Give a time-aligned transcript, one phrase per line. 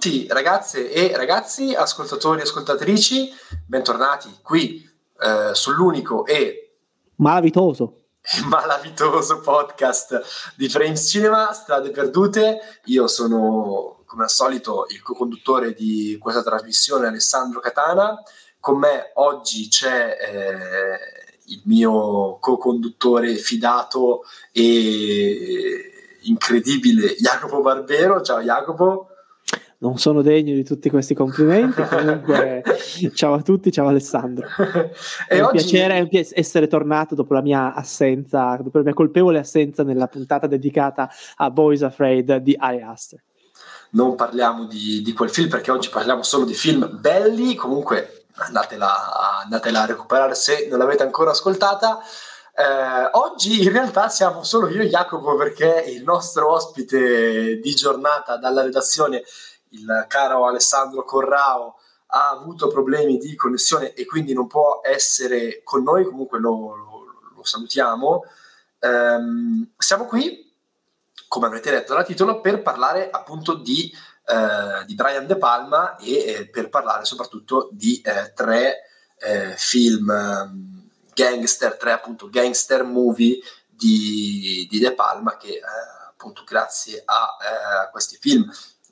[0.00, 3.30] tutti ragazze e ragazzi, ascoltatori e ascoltatrici,
[3.66, 4.82] bentornati qui
[5.20, 6.76] eh, sull'unico e
[7.16, 8.04] malavitoso.
[8.48, 10.22] malavitoso podcast
[10.56, 12.80] di Frames Cinema, Strade Perdute.
[12.84, 18.22] Io sono come al solito il co-conduttore di questa trasmissione Alessandro Catana.
[18.58, 28.22] Con me oggi c'è eh, il mio co-conduttore fidato e incredibile Jacopo Barbero.
[28.22, 29.09] Ciao Jacopo.
[29.82, 31.82] Non sono degno di tutti questi complimenti.
[31.82, 32.62] Comunque,
[33.14, 34.46] ciao a tutti, ciao Alessandro.
[35.26, 35.56] è un oggi...
[35.56, 41.08] piacere essere tornato dopo la mia assenza, dopo la mia colpevole assenza nella puntata dedicata
[41.36, 43.22] a Boys Afraid di Ari Aster.
[43.92, 47.54] Non parliamo di, di quel film perché oggi parliamo solo di film belli.
[47.54, 52.00] Comunque, andatela, andatela a recuperare se non l'avete ancora ascoltata.
[52.54, 58.36] Eh, oggi in realtà siamo solo io e Jacopo perché il nostro ospite di giornata
[58.36, 59.22] dalla redazione,
[59.70, 61.76] il caro Alessandro Corrao,
[62.12, 67.30] ha avuto problemi di connessione e quindi non può essere con noi, comunque lo, lo,
[67.34, 68.24] lo salutiamo.
[68.78, 69.18] Eh,
[69.78, 70.52] siamo qui,
[71.28, 73.92] come avrete letto dal titolo, per parlare appunto di,
[74.26, 78.86] eh, di Brian De Palma e eh, per parlare soprattutto di eh, tre
[79.18, 85.62] eh, film ehm, gangster, tre appunto gangster movie di, di De Palma che eh,
[86.08, 88.50] appunto grazie a eh, questi film,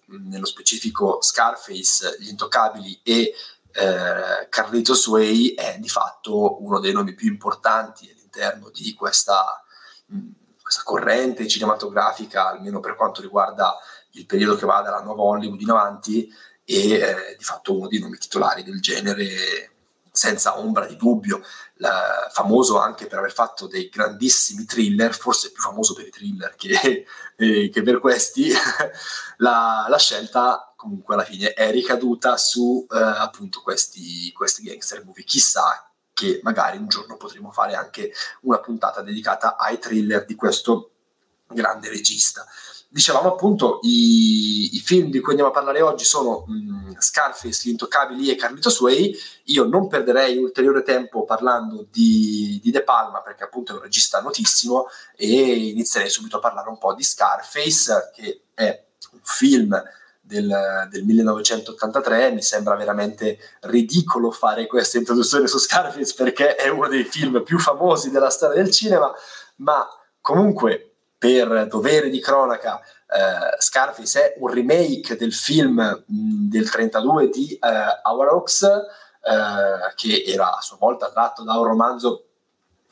[0.09, 3.35] nello specifico Scarface, Gli Intoccabili e
[3.73, 9.63] eh, Carlitos Way è di fatto uno dei nomi più importanti all'interno di questa,
[10.07, 10.29] mh,
[10.63, 13.77] questa corrente cinematografica, almeno per quanto riguarda
[14.13, 16.33] il periodo che va dalla nuova Hollywood in avanti
[16.65, 19.73] e eh, di fatto uno dei nomi titolari del genere
[20.11, 21.43] senza ombra di dubbio,
[21.79, 26.55] la, famoso anche per aver fatto dei grandissimi thriller, forse più famoso per i thriller
[26.55, 27.07] che,
[27.37, 28.51] eh, che per questi,
[29.39, 35.25] la, la, scelta comunque alla fine è ricaduta su eh, appunto questi, questi gangster movie.
[35.25, 38.13] Chissà che magari un giorno potremo fare anche
[38.43, 40.91] una puntata dedicata ai thriller di questo
[41.47, 42.47] grande regista
[42.91, 47.71] dicevamo appunto i, i, film di cui andiamo a parlare oggi sono mh, Scarface, Gli
[47.71, 53.45] Intoccabili e Carlito Sway io non perderei ulteriore tempo parlando di, di, De Palma perché
[53.45, 58.45] appunto è un regista notissimo e inizierei subito a parlare un po' di Scarface che
[58.55, 59.83] è un film
[60.19, 66.89] del, del 1983 mi sembra veramente ridicolo fare questa introduzione su Scarface perché è uno
[66.89, 69.13] dei film più famosi della storia del cinema
[69.57, 69.87] ma
[70.23, 70.89] comunque
[71.19, 77.53] per dovere di cronaca, eh, Scarface è un remake del film mh, del 32 di
[77.55, 82.25] eh, Our Oaks, eh, che era a sua volta tratto da un romanzo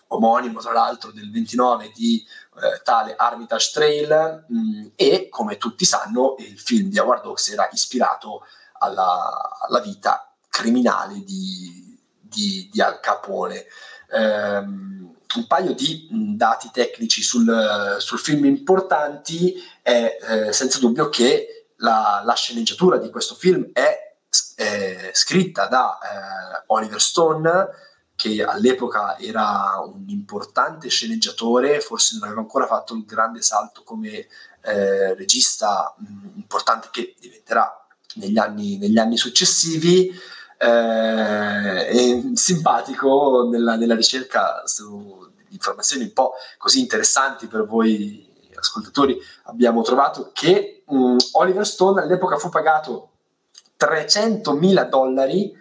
[0.09, 2.25] omonimo, tra l'altro, del 29 di
[2.57, 7.69] eh, tale Armitage Trail, mh, e come tutti sanno, il film di Howard Hawks era
[7.71, 8.45] ispirato
[8.79, 13.67] alla, alla vita criminale di, di, di Al Capone.
[14.09, 21.73] Um, un paio di dati tecnici sul, sul film importanti è eh, senza dubbio che
[21.77, 24.17] la, la, sceneggiatura di questo film è,
[24.55, 27.69] è scritta da eh, Oliver Stone
[28.17, 34.27] che all'epoca era un importante sceneggiatore, forse non aveva ancora fatto un grande salto come
[34.63, 40.11] eh, regista mh, importante che diventerà negli anni, negli anni successivi
[40.59, 49.19] eh, simpatico nella, nella ricerca su informazioni un po' così interessanti per voi ascoltatori.
[49.45, 53.11] Abbiamo trovato che um, Oliver Stone all'epoca fu pagato
[53.79, 55.53] 300.000 dollari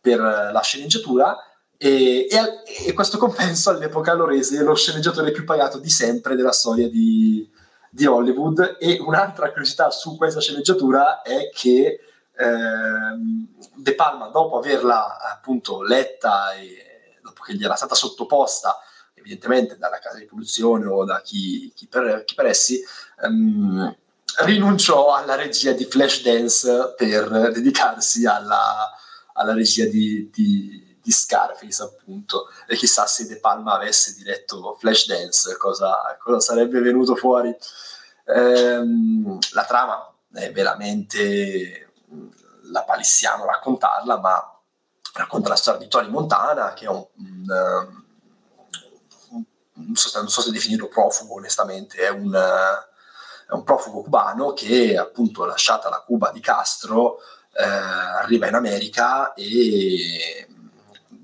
[0.00, 1.36] per la sceneggiatura
[1.76, 6.52] e, e, e, questo compenso all'epoca lo rese lo sceneggiatore più pagato di sempre della
[6.52, 7.48] storia di,
[7.90, 8.76] di Hollywood.
[8.78, 11.98] E un'altra curiosità su questa sceneggiatura è che eh,
[12.38, 18.78] De Palma, dopo averla appunto letta e dopo che gli era stata sottoposta,
[19.14, 22.80] evidentemente dalla casa di produzione o da chi, chi, per, chi per, essi,
[23.22, 23.96] ehm,
[24.44, 28.90] rinunciò alla regia di Flashdance per dedicarsi alla,
[29.32, 32.50] alla regia di, di, di, Scarface, appunto.
[32.66, 37.54] E chissà se De Palma avesse diretto Flashdance, cosa, cosa sarebbe venuto fuori.
[38.26, 41.85] Ehm, la trama è veramente
[42.70, 44.60] la palissiano raccontarla, ma
[45.14, 47.46] racconta la storia di Tony Montana, che è un, un,
[49.30, 54.52] un non, so, non, so, se definirlo profugo onestamente, è un, è un, profugo cubano
[54.52, 57.18] che appunto lasciata la Cuba di Castro
[57.52, 60.46] eh, arriva in America e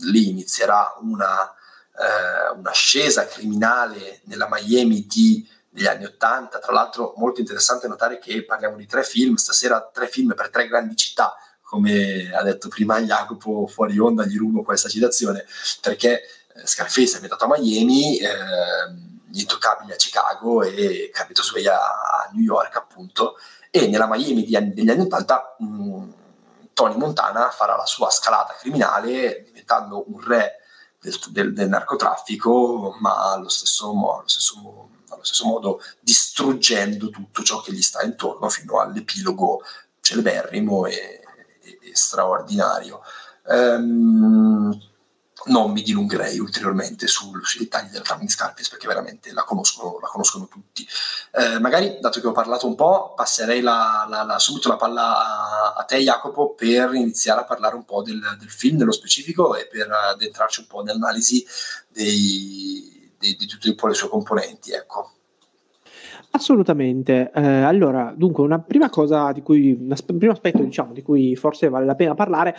[0.00, 6.58] lì inizierà una, eh, un'ascesa criminale nella Miami di degli anni Ottanta.
[6.58, 10.68] Tra l'altro molto interessante notare che parliamo di tre film, stasera tre film per tre
[10.68, 15.46] grandi città, come ha detto prima Jacopo fuori onda, gli rubo questa citazione,
[15.80, 16.20] perché
[16.54, 18.28] eh, Scarface è ambientato a Miami, eh,
[19.28, 21.80] Gli Intoccabili a Chicago e Carlito Sway a,
[22.32, 23.36] New York appunto,
[23.70, 25.56] e nella Miami degli anni Ottanta
[26.74, 30.58] Tony Montana farà la sua scalata criminale diventando un re
[31.00, 37.60] del, del, del narcotraffico, ma allo stesso, allo, stesso, allo stesso, modo distruggendo tutto ciò
[37.60, 39.62] che gli sta intorno fino all'epilogo
[40.00, 41.20] celeberrimo e,
[41.62, 43.00] e, e straordinario.
[43.44, 44.90] Um,
[45.44, 50.46] non mi dilungherei ulteriormente sui dettagli della di Scarface perché veramente la conoscono, la conoscono
[50.46, 50.86] tutti.
[51.32, 55.02] Eh, magari, dato che ho parlato un po', passerei la, la, la, subito la palla
[55.02, 59.56] a, a, te, Jacopo, per iniziare a parlare un po' del, del, film nello specifico
[59.56, 61.44] e per addentrarci un po' nell'analisi
[61.88, 62.91] dei,
[63.22, 64.72] dei, di tutte le sue componenti.
[64.72, 65.12] Ecco.
[66.34, 67.30] Assolutamente.
[67.34, 71.68] Eh, allora, dunque, una prima cosa di cui, un primo aspetto, diciamo, di cui forse
[71.68, 72.54] vale la pena parlare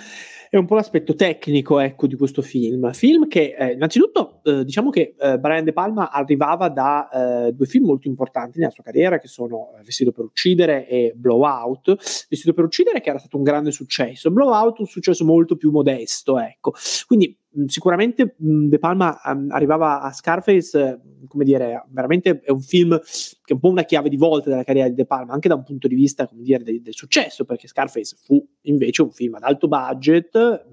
[0.47, 2.93] è un po' l'aspetto tecnico, ecco, di questo film.
[2.93, 7.65] Film che, eh, innanzitutto, eh, diciamo che eh, Brian De Palma arrivava da eh, due
[7.65, 11.95] film molto importanti nella sua carriera, che sono eh, Vestito per uccidere e Blowout.
[12.29, 16.37] Vestito per uccidere che era stato un grande successo, Blowout un successo molto più modesto,
[16.37, 16.73] ecco.
[17.07, 17.35] Quindi
[17.67, 23.53] sicuramente De Palma um, arrivava a Scarface, come dire, veramente è un film che è
[23.53, 25.87] un po' una chiave di volta della carriera di De Palma, anche da un punto
[25.87, 29.67] di vista, come dire, del, del successo, perché Scarface fu invece un film ad alto
[29.67, 30.65] budget,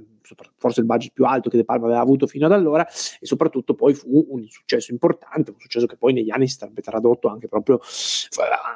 [0.57, 3.75] forse il budget più alto che De Palma aveva avuto fino ad allora e soprattutto
[3.75, 7.49] poi fu un successo importante, un successo che poi negli anni si sarebbe tradotto anche
[7.49, 7.81] proprio,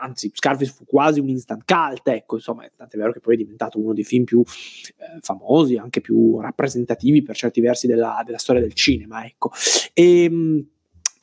[0.01, 3.79] anzi Scarface fu quasi un instant cult, ecco, insomma, tant'è vero che poi è diventato
[3.79, 8.61] uno dei film più eh, famosi, anche più rappresentativi per certi versi della, della storia
[8.61, 9.51] del cinema, ecco.
[9.93, 10.67] E, ehm,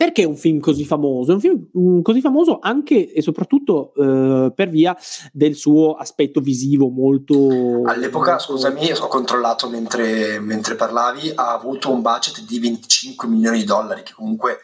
[0.01, 1.29] perché è un film così famoso?
[1.29, 4.97] È un film um, così famoso anche e soprattutto uh, per via
[5.31, 7.83] del suo aspetto visivo molto...
[7.85, 8.43] All'epoca, molto...
[8.45, 14.01] scusami, ho controllato mentre, mentre, parlavi, ha avuto un budget di 25 milioni di dollari,
[14.01, 14.61] che comunque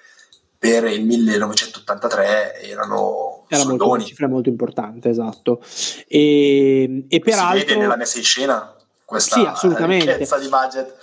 [0.57, 5.61] per il 1983 erano era molto, una cifra molto importante, esatto.
[6.07, 7.59] E, e peraltro...
[7.59, 8.75] Si vede nella messa in scena
[9.05, 10.17] questa sì, assolutamente.
[10.17, 10.95] di budget.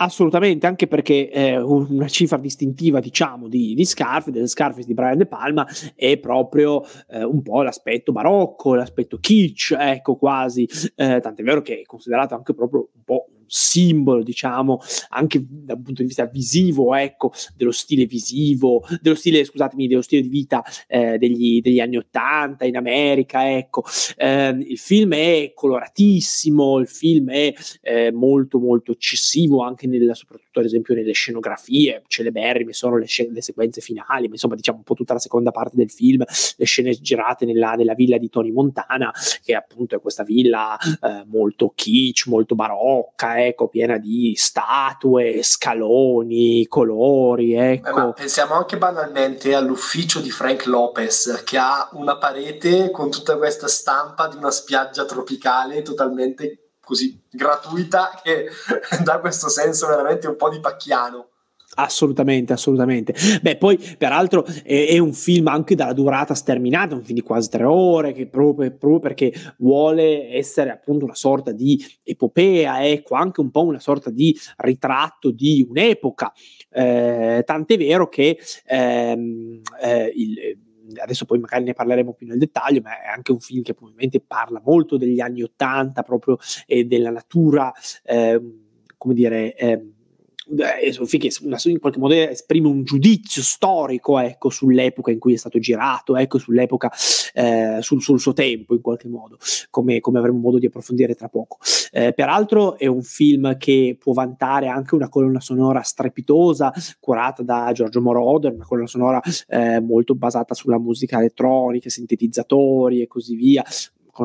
[0.00, 5.18] Assolutamente, anche perché eh, una cifra distintiva, diciamo, di, di Scarface, delle Scarface di Brian
[5.18, 5.66] De Palma,
[5.96, 11.80] è proprio eh, un po' l'aspetto barocco, l'aspetto kitsch, ecco quasi, eh, tant'è vero che
[11.80, 14.80] è considerato anche proprio un po' simbolo, diciamo,
[15.10, 20.22] anche dal punto di vista visivo, ecco, dello stile visivo, dello stile, scusatemi, dello stile
[20.22, 23.84] di vita eh, degli, degli, anni Ottanta in America, ecco.
[24.16, 27.52] Eh, il film è coloratissimo, il film è
[27.82, 33.32] eh, molto, molto eccessivo anche nella, soprattutto ad esempio nelle scenografie, celeberrime sono le, scene,
[33.32, 36.22] le sequenze finali, ma insomma diciamo un po' tutta la seconda parte del film,
[36.56, 39.12] le scene girate nella, nella villa di Tony Montana,
[39.42, 46.66] che appunto è questa villa eh, molto kitsch, molto barocca, ecco, piena di statue, scaloni,
[46.66, 48.10] colori, ecco.
[48.10, 53.68] Eh, pensiamo anche banalmente all'ufficio di Frank Lopez che ha una parete con tutta questa
[53.68, 58.48] stampa di una spiaggia tropicale totalmente così gratuita che
[59.04, 61.28] dà questo senso veramente un po' di pacchiano.
[61.80, 63.14] Assolutamente, assolutamente.
[63.40, 67.48] Beh, poi peraltro è, è, un film anche dalla durata sterminata, un film di quasi
[67.50, 73.40] tre ore, che proprio, proprio, perché vuole essere appunto una sorta di epopea, ecco, anche
[73.40, 76.32] un po' una sorta di ritratto di un'epoca.
[76.68, 80.36] Eh, tant'è vero che ehm, eh, il
[81.00, 84.20] adesso poi magari ne parleremo più nel dettaglio, ma è anche un film che probabilmente
[84.20, 87.70] parla molto degli anni Ottanta proprio e della natura,
[88.04, 88.40] eh,
[88.96, 89.92] come dire, eh,
[91.18, 91.30] che
[91.68, 96.38] in qualche modo esprime un giudizio storico ecco, sull'epoca in cui è stato girato, ecco,
[96.38, 96.90] sull'epoca,
[97.34, 99.38] eh, sul, sul, suo tempo in qualche modo,
[99.70, 101.58] come, come, avremo modo di approfondire tra poco.
[101.90, 107.70] Eh, peraltro è un film che può vantare anche una colonna sonora strepitosa, curata da
[107.72, 113.64] Giorgio Moroder, una colonna sonora eh, molto basata sulla musica elettronica, sintetizzatori e così via,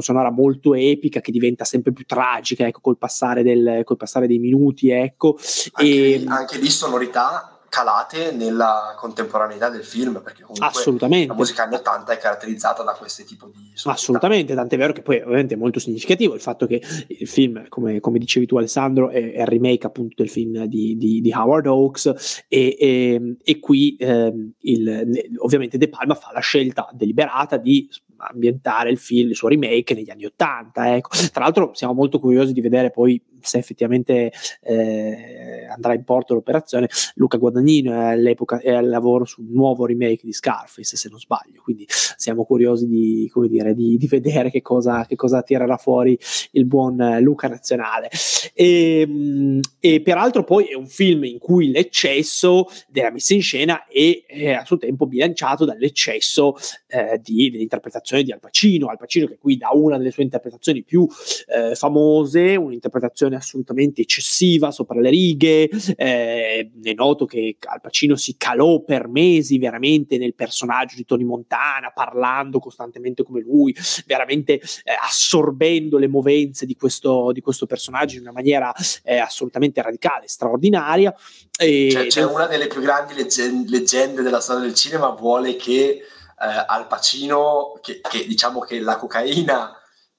[0.01, 4.39] sonora molto epica che diventa sempre più tragica ecco, col, passare del, col passare dei
[4.39, 4.89] minuti.
[4.89, 5.38] Ecco.
[5.73, 11.29] Anche, e, anche lì sonorità calate nella contemporaneità del film, perché comunque Assolutamente.
[11.29, 13.89] la musica anni 80 è caratterizzata da questo tipo di sonorità.
[13.89, 18.00] Assolutamente, tant'è vero che poi ovviamente è molto significativo il fatto che il film, come,
[18.00, 21.65] come dicevi tu Alessandro, è, è, il remake appunto del film di, di, di Howard
[21.65, 27.89] Hawks e, e, e qui eh, il, ovviamente De Palma fa la scelta deliberata di
[28.30, 30.96] ambientare il film, il suo remake negli anni Ottanta.
[30.96, 31.10] Ecco.
[31.32, 36.89] Tra l'altro siamo molto curiosi di vedere poi se effettivamente eh, andrà in porto l'operazione.
[37.15, 41.20] Luca Guadagnino è all'epoca è al lavoro su un nuovo remake di Scarface, se non
[41.20, 46.18] sbaglio, quindi siamo curiosi di, dire, di, di vedere che cosa, che cosa, tirerà fuori
[46.51, 48.10] il buon Luca Nazionale.
[48.53, 53.86] E, ehm, e, peraltro poi è un film in cui l'eccesso della messa in scena
[53.88, 56.56] è, è a suo tempo bilanciato dall'eccesso
[56.88, 58.88] eh, di, dell'interpretazione di Al Pacino.
[58.88, 61.08] Al Pacino che qui dà una delle sue interpretazioni più
[61.48, 65.70] eh, famose, un'interpretazione assolutamente eccessiva, sopra le righe.
[65.96, 71.24] Eh, è noto che Al Pacino si calò per mesi veramente nel personaggio di Tony
[71.24, 74.62] Montana, parlando costantemente come lui, veramente eh,
[75.01, 81.13] assorbendo le movenze di questo, di questo personaggio in una maniera eh, assolutamente radicale, straordinaria.
[81.58, 86.01] E, cioè, c'è una delle più grandi leggen- leggende della storia del cinema, vuole che
[86.43, 89.75] eh, Al Pacino, che, che diciamo che la cocaina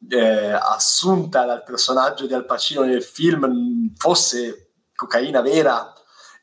[0.09, 5.93] eh, assunta dal personaggio di Al Pacino nel film fosse cocaina vera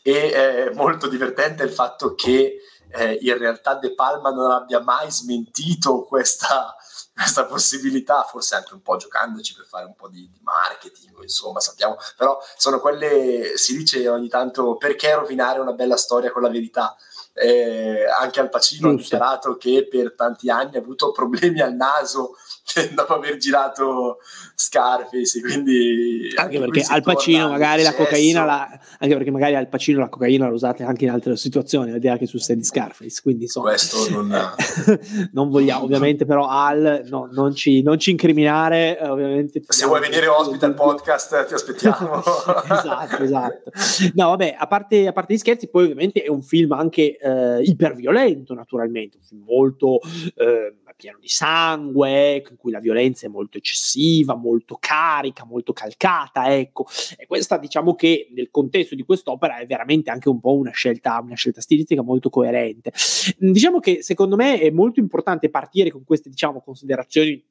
[0.04, 2.58] e è molto divertente il fatto che
[2.94, 6.76] eh, in realtà De Palma non abbia mai smentito questa,
[7.16, 11.60] questa, possibilità, forse anche un po' giocandoci per fare un po' di, di, marketing, insomma,
[11.60, 16.50] sappiamo, però sono quelle, si dice ogni tanto, perché rovinare una bella storia con la
[16.50, 16.96] verità?
[17.42, 22.36] Eh, anche Al Pacino ha dichiarato che per tanti anni ha avuto problemi al naso
[22.94, 24.18] dopo aver girato
[24.56, 30.00] Scarface, quindi anche perché Al Pacino magari la cocaina la, anche perché magari Al Pacino
[30.00, 33.44] la cocaina l'ha usata anche in altre situazioni, vedere che su set di Scarface, quindi
[33.44, 33.70] insomma.
[33.70, 34.30] Questo non,
[35.34, 40.28] non vogliamo ovviamente però Al no, non, ci, non, ci, incriminare ovviamente se vuoi venire
[40.28, 42.22] ospite al podcast ti aspettiamo.
[42.70, 43.72] Esatto esatto.
[44.14, 47.31] No vabbè a parte, a parte gli scherzi poi ovviamente è un film anche eh,
[47.64, 50.00] iperviolento naturalmente un film molto
[50.36, 56.56] eh, pieno di sangue, in cui la violenza è molto eccessiva, molto carica, molto calcata,
[56.56, 56.86] ecco.
[57.18, 61.20] E questa diciamo che nel contesto di quest'opera è veramente anche un po' una scelta,
[61.20, 62.92] una scelta stilistica molto coerente.
[63.40, 67.44] Diciamo che secondo me è molto importante partire con queste diciamo considerazioni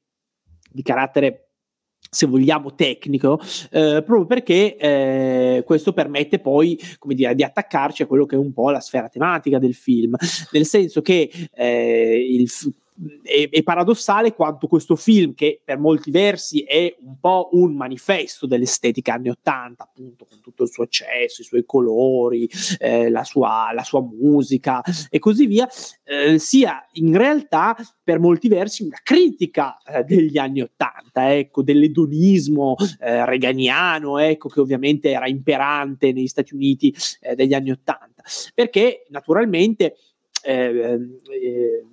[0.73, 1.50] di carattere
[2.09, 3.41] se vogliamo tecnico,
[3.71, 8.39] eh, proprio perché eh, questo permette poi, come dire, di attaccarci a quello che è
[8.39, 10.17] un po' la sfera tematica del film,
[10.51, 12.49] nel senso che eh, il,
[13.23, 18.47] è, è, paradossale quanto questo film, che per molti versi è un po' un manifesto
[18.47, 23.71] dell'estetica anni Ottanta, appunto con tutto il suo accesso, i suoi colori, eh, la, sua,
[23.73, 25.69] la, sua, musica e così via,
[26.05, 32.77] eh, sia in realtà per molti versi una critica eh, degli anni Ottanta, ecco, dell'edonismo
[33.01, 38.23] eh, reganiano, ecco, che ovviamente era imperante negli Stati Uniti eh, degli anni Ottanta,
[38.55, 39.97] perché naturalmente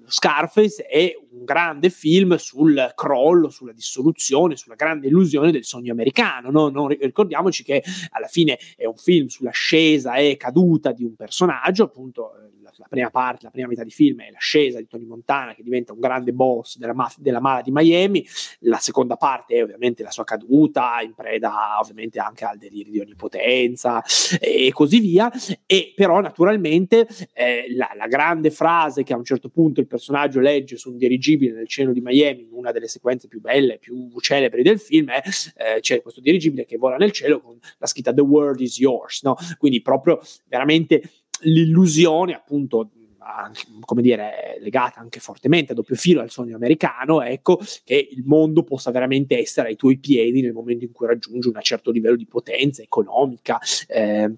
[0.06, 6.50] Scarface è un grande film sul crollo, sulla dissoluzione, sulla grande illusione del sogno americano.
[6.50, 6.70] No?
[6.70, 12.32] Non, ricordiamoci che alla fine è un film sull'ascesa e caduta di un personaggio, appunto
[12.78, 15.94] la prima parte, la prima metà di film è l'ascesa di Tony Montana che diventa
[15.94, 18.26] un grande boss della, maf- della mala di Miami,
[18.60, 23.00] la seconda parte è ovviamente la sua caduta, in preda ovviamente anche al delirio di
[23.00, 24.04] onnipotenza
[24.40, 25.32] e così via,
[25.66, 30.40] e però naturalmente eh, la, la, grande frase che a un certo punto il personaggio
[30.40, 34.10] legge su un dirigibile nel cielo di Miami, in una delle sequenze più belle, più
[34.20, 35.22] celebri del film, è
[35.56, 39.24] eh, c'è questo dirigibile che vola nel cielo con la scritta The world is yours,
[39.24, 39.36] no?
[39.58, 41.02] quindi proprio veramente
[41.42, 42.92] l'illusione appunto
[43.82, 48.64] come dire, legata anche fortemente a doppio filo al sogno americano, ecco, che il mondo
[48.64, 52.26] possa veramente essere ai tuoi piedi nel momento in cui raggiungi un certo livello di
[52.26, 53.60] potenza economica.
[53.88, 54.34] Eh,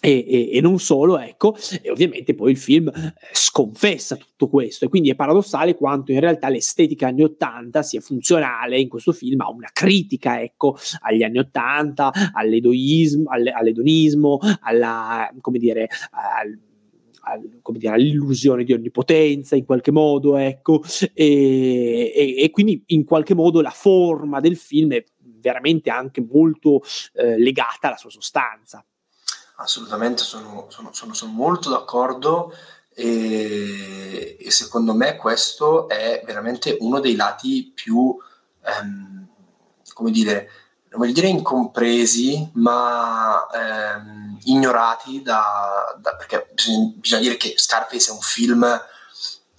[0.00, 4.84] e, e, e, non solo, ecco, e ovviamente poi il film eh, sconfessa tutto questo
[4.84, 9.40] e quindi è paradossale quanto in realtà l'estetica anni 80 sia funzionale in questo film
[9.40, 16.56] a una critica, ecco, agli anni 80, all'edoismo, all'edonismo, alla, come dire, al,
[17.22, 23.04] al, come dire, all'illusione di onnipotenza in qualche modo, ecco, e, e, e, quindi in
[23.04, 25.04] qualche modo la forma del film è
[25.40, 26.82] veramente anche molto
[27.14, 28.84] eh, legata alla sua sostanza.
[29.60, 32.54] Assolutamente, sono, sono, sono, sono molto d'accordo
[32.94, 38.16] e, e, secondo me questo è veramente uno dei lati più,
[38.64, 39.26] ehm,
[39.92, 40.50] come dire,
[40.90, 48.10] non voglio dire incompresi, ma ehm, ignorati da, da, perché bisogna, bisogna, dire che Scarface
[48.10, 48.64] è un film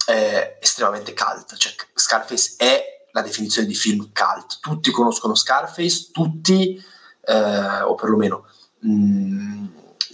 [0.06, 6.82] eh, estremamente cult, cioè Scarface è la definizione di film cult, tutti conoscono Scarface, tutti,
[7.22, 8.46] eh, o perlomeno
[8.80, 9.66] mh, mm,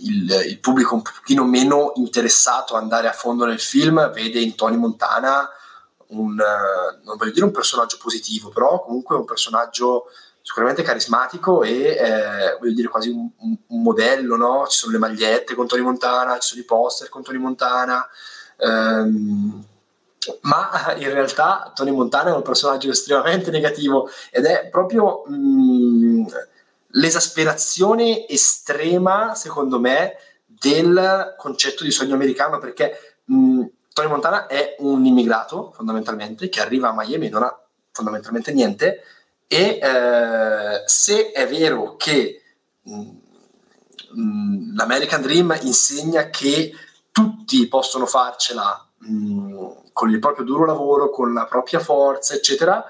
[0.03, 4.55] il, il, pubblico un pochino meno interessato ad andare a fondo nel film vede in
[4.55, 5.49] Tony Montana
[6.09, 10.07] un, non voglio dire un personaggio positivo, però comunque un personaggio
[10.43, 14.67] sicuramente carismatico e eh, voglio dire quasi un, un, un, modello, no?
[14.69, 18.07] Ci sono le magliette con Tony Montana, ci sono i poster con Tony Montana,
[18.57, 19.65] ehm,
[20.43, 26.26] ma in realtà Tony Montana è un personaggio estremamente negativo ed è proprio mh, mm,
[26.90, 35.05] l'esasperazione estrema, secondo me, del concetto di sogno americano perché mh, Tony Montana è un
[35.05, 37.61] immigrato fondamentalmente che arriva a Miami e non ha
[37.93, 39.02] fondamentalmente niente
[39.47, 42.43] e eh, se è vero che
[42.83, 46.73] mh, l'American Dream insegna che
[47.11, 48.87] tutti possono farcela
[49.93, 52.85] con il proprio duro lavoro, con la propria forza, eccetera,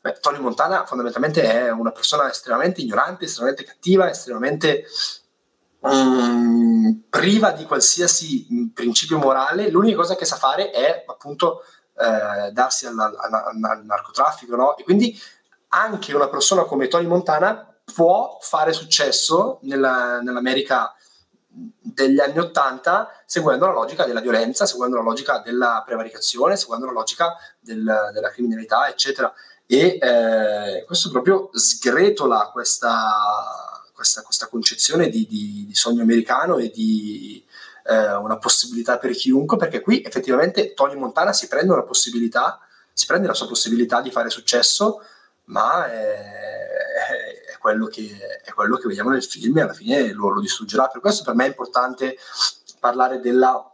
[0.00, 4.84] beh, Tony Montana fondamentalmente è una persona estremamente ignorante, estremamente cattiva, estremamente
[5.80, 11.62] um, priva di qualsiasi mm, principio morale, l'unica cosa che sa fare è appunto
[11.98, 14.76] eh, darsi al, al, al, al narcotraffico, no?
[14.76, 15.18] E quindi
[15.68, 20.94] anche una persona come Tony Montana può fare successo nella, nell'America
[21.52, 26.92] degli anni Ottanta seguendo la logica della violenza, seguendo la logica della prevaricazione, seguendo la
[26.92, 29.32] logica del, della criminalità, eccetera.
[29.72, 36.70] E eh, questo proprio sgretola questa, questa, questa concezione di, di, di, sogno americano e
[36.70, 37.40] di
[37.84, 42.58] eh, una possibilità per chiunque, perché qui effettivamente Tony Montana si prende una possibilità,
[42.92, 45.04] si prende la sua possibilità di fare successo,
[45.44, 46.18] ma è,
[47.52, 50.88] è, quello, che, è quello, che, vediamo nel film e alla fine lo, lo, distruggerà.
[50.88, 52.16] Per questo per me è importante
[52.80, 53.72] parlare della,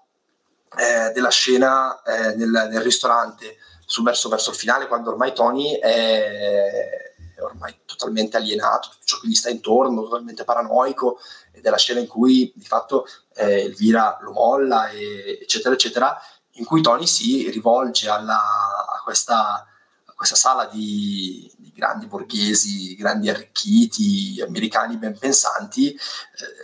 [0.76, 7.14] eh, della scena eh, nel, nel, ristorante su, verso, il finale, quando ormai Tony è
[7.38, 11.18] ormai totalmente alienato, tutto ciò che gli sta intorno, totalmente paranoico,
[11.52, 16.18] ed è la scena in cui di fatto eh, Elvira lo molla, e, eccetera, eccetera,
[16.52, 19.66] in cui Tony si rivolge alla, a, questa,
[20.04, 25.98] a, questa, sala di, di, grandi borghesi, grandi arricchiti, americani ben pensanti, eh,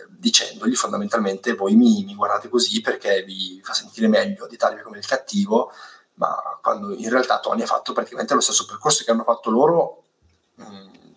[0.09, 4.97] dicendogli fondamentalmente voi mi, mi, guardate così perché vi fa sentire meglio di darvi come
[4.97, 5.71] il cattivo,
[6.15, 10.03] ma quando in realtà Tony ha fatto praticamente lo stesso percorso che hanno fatto loro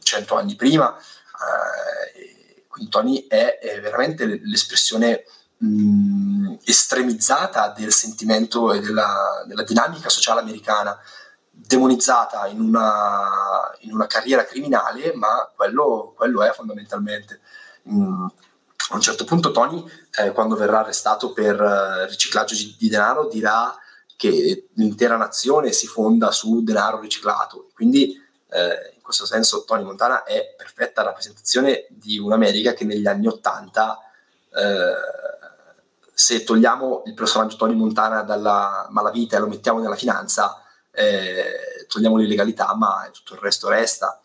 [0.07, 0.97] cento anni prima.
[0.97, 5.25] Eh, quindi Tony è, è, veramente l'espressione
[5.59, 10.99] mh, estremizzata del sentimento e della, della, dinamica sociale americana,
[11.51, 17.41] demonizzata in una, in una carriera criminale, ma quello, quello è fondamentalmente.
[17.83, 18.27] Mh,
[18.91, 19.85] a un certo punto Tony,
[20.19, 23.75] eh, quando verrà arrestato per uh, riciclaggio di denaro, dirà
[24.17, 27.69] che l'intera nazione si fonda su denaro riciclato.
[27.75, 33.27] Quindi eh, in questo senso Tony Montana è perfetta rappresentazione di un'America che negli anni
[33.27, 33.99] Ottanta,
[34.55, 35.35] eh,
[36.13, 42.17] se togliamo il personaggio Tony Montana dalla malavita e lo mettiamo nella finanza, eh, togliamo
[42.17, 44.21] l'illegalità, ma tutto il resto resta.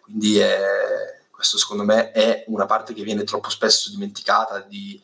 [0.00, 5.00] Quindi è, questo secondo me è una parte che viene troppo spesso dimenticata di,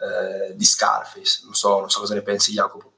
[0.00, 1.42] eh, di Scarface.
[1.44, 2.92] Non so, non so cosa ne pensi Jacopo.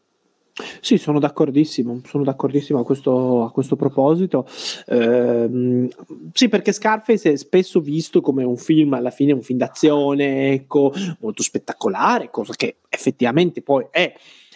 [0.80, 4.46] Sì, sono d'accordissimo, sono d'accordissimo a questo, a questo proposito.
[4.86, 5.88] Eh,
[6.32, 10.92] sì, perché Scarface è spesso visto come un film, alla fine un film d'azione, ecco,
[11.20, 14.12] molto spettacolare, cosa che effettivamente poi è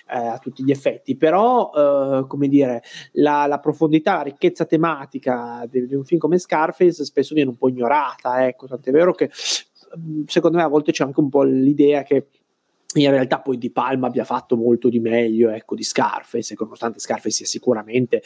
[0.08, 2.82] eh, a tutti gli effetti, però eh, come dire,
[3.12, 7.56] la, la, profondità, la ricchezza tematica di, di, un film come Scarface spesso viene un
[7.56, 9.30] po' ignorata, ecco, tant'è vero che
[10.26, 12.26] secondo me a volte c'è anche un po' l'idea che
[12.94, 17.36] in realtà poi Di Palma abbia fatto molto di meglio ecco, di Scarface, nonostante Scarface
[17.36, 18.22] sia sicuramente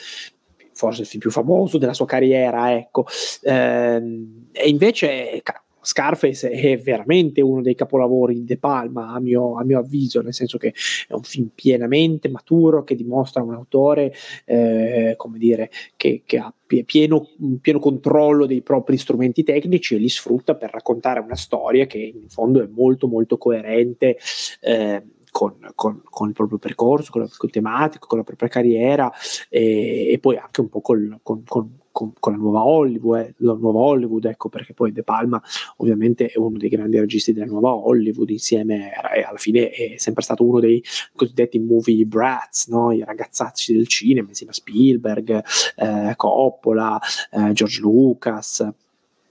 [0.72, 3.06] forse il film più famoso della sua carriera, ecco.
[3.42, 5.42] Ehm, e invece
[5.82, 10.34] Scarface è veramente uno dei capolavori di De Palma, a mio, a mio, avviso, nel
[10.34, 10.74] senso che
[11.08, 14.12] è un film pienamente maturo che dimostra un autore,
[14.44, 17.28] eh, come dire, che, che ha pieno,
[17.60, 22.28] pieno, controllo dei propri strumenti tecnici e li sfrutta per raccontare una storia che in
[22.28, 24.18] fondo è molto molto coerente.
[24.60, 29.12] Eh, con, con, con, il proprio percorso, con la tematico, con la propria carriera
[29.48, 33.34] e, e poi anche un po' col, con, con, con, con, la nuova Hollywood, eh,
[33.38, 35.42] la nuova Hollywood, ecco perché poi De Palma
[35.76, 40.44] ovviamente è uno dei grandi registi della nuova Hollywood, insieme alla fine è sempre stato
[40.44, 40.82] uno dei
[41.14, 42.92] cosiddetti movie brats, no?
[42.92, 45.42] i ragazzacci del cinema, insieme a Spielberg,
[45.76, 47.00] eh, Coppola,
[47.30, 48.68] eh, George Lucas.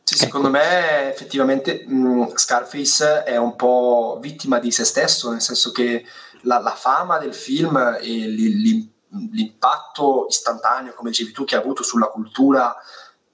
[0.03, 5.41] Sì, secondo me effettivamente mh, mm, Scarface è un po' vittima di se stesso, nel
[5.41, 6.03] senso che
[6.41, 8.97] la, la fama del film e l'impatto
[9.31, 12.75] l'impatto istantaneo, come dicevi tu, che ha avuto sulla cultura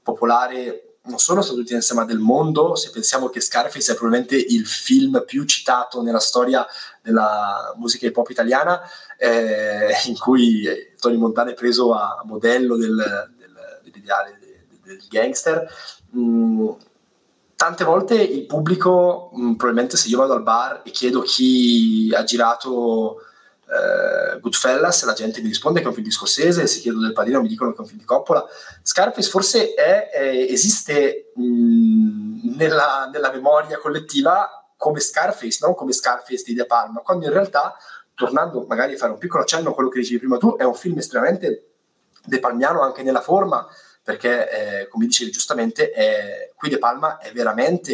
[0.01, 5.23] popolare non solo statunitense ma del mondo, se pensiamo che Scarface è probabilmente il film
[5.25, 6.65] più citato nella storia
[7.01, 8.81] della musica hip hop italiana,
[9.17, 10.67] eh, in cui
[10.99, 15.69] Tony Montana è preso a modello del, del, dell'ideale del, del gangster.
[16.17, 16.69] Mm,
[17.55, 22.23] tante volte il pubblico, mh, probabilmente se io vado al bar e chiedo chi ha
[22.23, 23.17] girato
[23.67, 27.13] eh, Goodfellas, la gente mi risponde che è un film di Scorsese, se chiedo del
[27.13, 28.45] Padrino mi dicono che è un film di Coppola.
[28.81, 36.43] Scarface forse è, è, esiste mh, nella, nella, memoria collettiva come Scarface, non come Scarface
[36.45, 37.75] di De Palma, quando in realtà,
[38.13, 40.75] tornando magari a fare un piccolo accenno a quello che dicevi prima tu, è un
[40.75, 41.69] film estremamente
[42.23, 43.67] De Palmiano anche nella forma,
[44.03, 47.93] perché eh, come dicevi giustamente, è, qui De Palma è veramente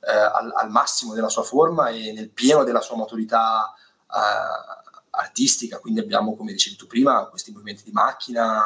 [0.00, 3.72] eh, al, al, massimo della sua forma e nel pieno della sua maturità
[4.10, 4.86] eh,
[5.18, 8.62] artistica, quindi abbiamo, come dicevi tu prima, questi movimenti di macchina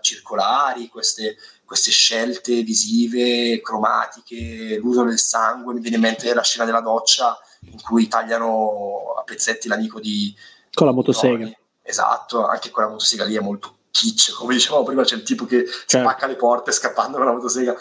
[0.00, 6.64] circolari, queste, queste scelte visive, cromatiche, l'uso del sangue, mi viene in mente la scena
[6.64, 10.34] della doccia in cui tagliano a pezzetti l'amico di...
[10.72, 11.50] Con la motosega.
[11.82, 15.64] Esatto, anche quella motosega lì è molto kitsch, come dicevamo prima c'è il tipo che
[15.66, 16.08] certo.
[16.08, 17.76] spacca le porte scappando con la motosega.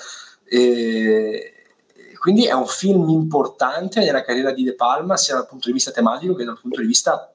[0.45, 1.54] E,
[2.19, 5.91] quindi è un film importante nella carriera di De Palma sia dal punto di vista
[5.91, 7.32] tematico che dal punto di vista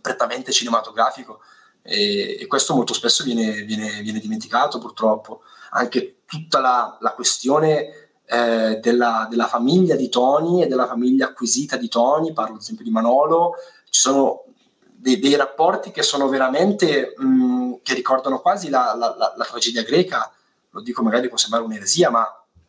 [0.00, 1.40] prettamente cinematografico
[1.82, 5.42] e, e questo molto spesso viene, viene, viene, dimenticato purtroppo.
[5.70, 11.76] Anche tutta la, la questione eh, della, della, famiglia di Tony e della famiglia acquisita
[11.76, 13.54] di Tony, parlo ad esempio di Manolo,
[13.88, 14.44] ci sono
[14.84, 19.82] dei, dei rapporti che sono veramente, mh, che ricordano quasi la, la, la, la, tragedia
[19.82, 20.30] greca,
[20.70, 22.26] lo dico magari può sembrare un'eresia, ma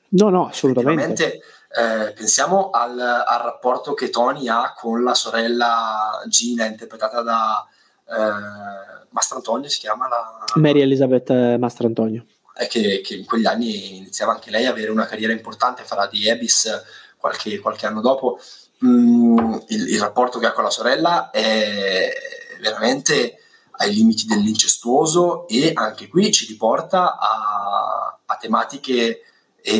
[0.09, 1.41] no, no, assolutamente.
[1.73, 7.65] Eh, pensiamo al, al, rapporto che Tony ha con la sorella Gina, interpretata da
[8.09, 10.43] eh, Mastrantonio, si chiama la...
[10.55, 12.25] Mary Elizabeth eh, Mastrantonio.
[12.57, 16.07] Eh, che, che, in quegli anni iniziava anche lei a avere una carriera importante, farà
[16.07, 16.69] di Ebis
[17.17, 18.37] qualche, qualche anno dopo.
[18.83, 22.11] Mm, il, il, rapporto che ha con la sorella è
[22.59, 23.37] veramente
[23.77, 29.21] ai limiti dell'incestuoso e anche qui ci riporta a, a tematiche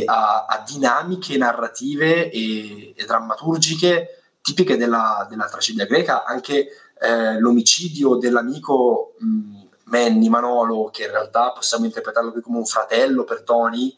[0.06, 6.68] a, a dinamiche narrative e, e, drammaturgiche tipiche della, della tragedia greca, anche
[7.00, 13.24] eh, l'omicidio dell'amico mh, Manny Manolo, che in realtà possiamo interpretarlo qui come un fratello
[13.24, 13.96] per Tony.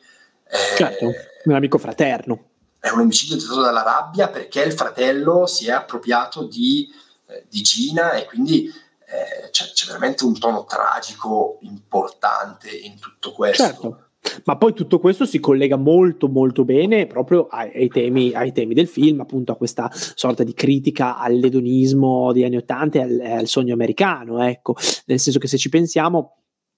[0.48, 1.12] Eh, certo,
[1.46, 2.50] un amico fraterno.
[2.80, 6.90] È un omicidio dettato dalla rabbia perché il fratello si è appropriato di,
[7.28, 13.32] eh, di Gina e quindi eh, c'è, c'è, veramente un tono tragico importante in tutto
[13.32, 13.64] questo.
[13.64, 14.08] Certo.
[14.46, 18.74] Ma poi tutto questo si collega molto molto bene proprio ai, ai, temi, ai, temi,
[18.74, 23.48] del film, appunto a questa sorta di critica all'edonismo degli anni Ottanta e al, al,
[23.48, 26.38] sogno americano, ecco, nel senso che se ci pensiamo,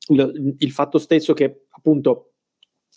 [0.10, 2.35] il, il fatto stesso che appunto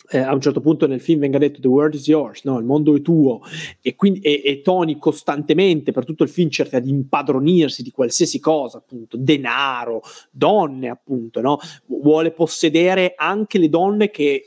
[0.09, 2.57] eh, a un certo punto nel film venga detto The world is yours, no?
[2.57, 3.41] il mondo è tuo,
[3.81, 8.39] e, quindi, e, e, Tony costantemente per tutto il film cerca di impadronirsi di qualsiasi
[8.39, 11.59] cosa, appunto, denaro, donne, appunto, no?
[11.85, 14.45] vuole possedere anche le donne che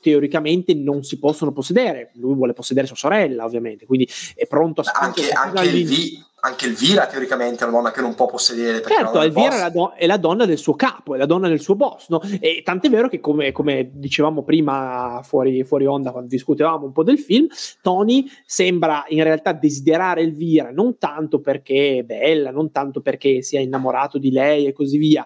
[0.00, 2.10] teoricamente non si possono possedere.
[2.14, 6.66] Lui vuole possedere sua sorella, ovviamente, quindi è pronto a anche, anche il, vi, anche
[6.66, 8.82] Elvira teoricamente è una donna che non può possedere.
[8.82, 11.60] Certo, Elvira è la, do- è la, donna del suo capo, è la donna del
[11.60, 12.20] suo boss, no?
[12.40, 17.04] E tant'è vero che come, come dicevamo prima fuori, fuori, onda quando discutevamo un po'
[17.04, 17.46] del film,
[17.80, 23.60] Tony sembra in realtà desiderare Elvira non tanto perché è bella, non tanto perché sia
[23.60, 25.24] innamorato di lei e così via,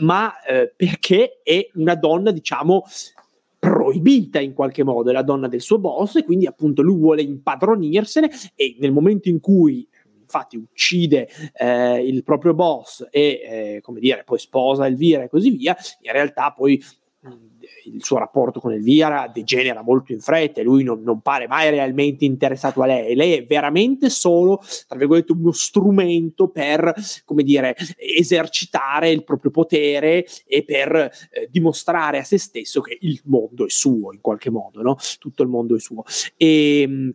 [0.00, 2.84] ma eh, perché è una donna, diciamo,
[3.58, 7.22] proibita in qualche modo, è la donna del suo boss e quindi appunto lui vuole
[7.22, 9.88] impadronirsene e nel momento in cui
[10.28, 15.50] infatti uccide eh, il proprio boss e eh, come dire poi sposa Elvira e così
[15.50, 16.82] via, in realtà poi
[17.84, 21.70] il suo rapporto con Elvira degenera molto in fretta e lui non, non, pare mai
[21.70, 23.14] realmente interessato a lei.
[23.14, 30.24] Lei è veramente solo, tra virgolette, uno strumento per, come dire, esercitare il proprio potere
[30.46, 34.82] e per eh, dimostrare a se stesso che il mondo è suo in qualche modo,
[34.82, 34.96] no?
[35.18, 36.04] Tutto il mondo è suo.
[36.36, 37.14] E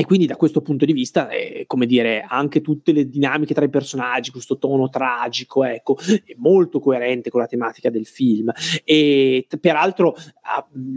[0.00, 3.64] e quindi da questo punto di vista, eh, come dire, anche tutte le dinamiche tra
[3.64, 8.52] i personaggi, questo tono tragico, ecco, è molto coerente con la tematica del film.
[8.84, 10.14] E t- peraltro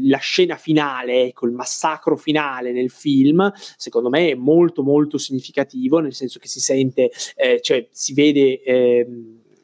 [0.04, 5.98] la scena finale, ecco, il massacro finale nel film, secondo me è molto molto significativo,
[5.98, 8.62] nel senso che si sente, eh, cioè si vede...
[8.62, 9.08] Eh,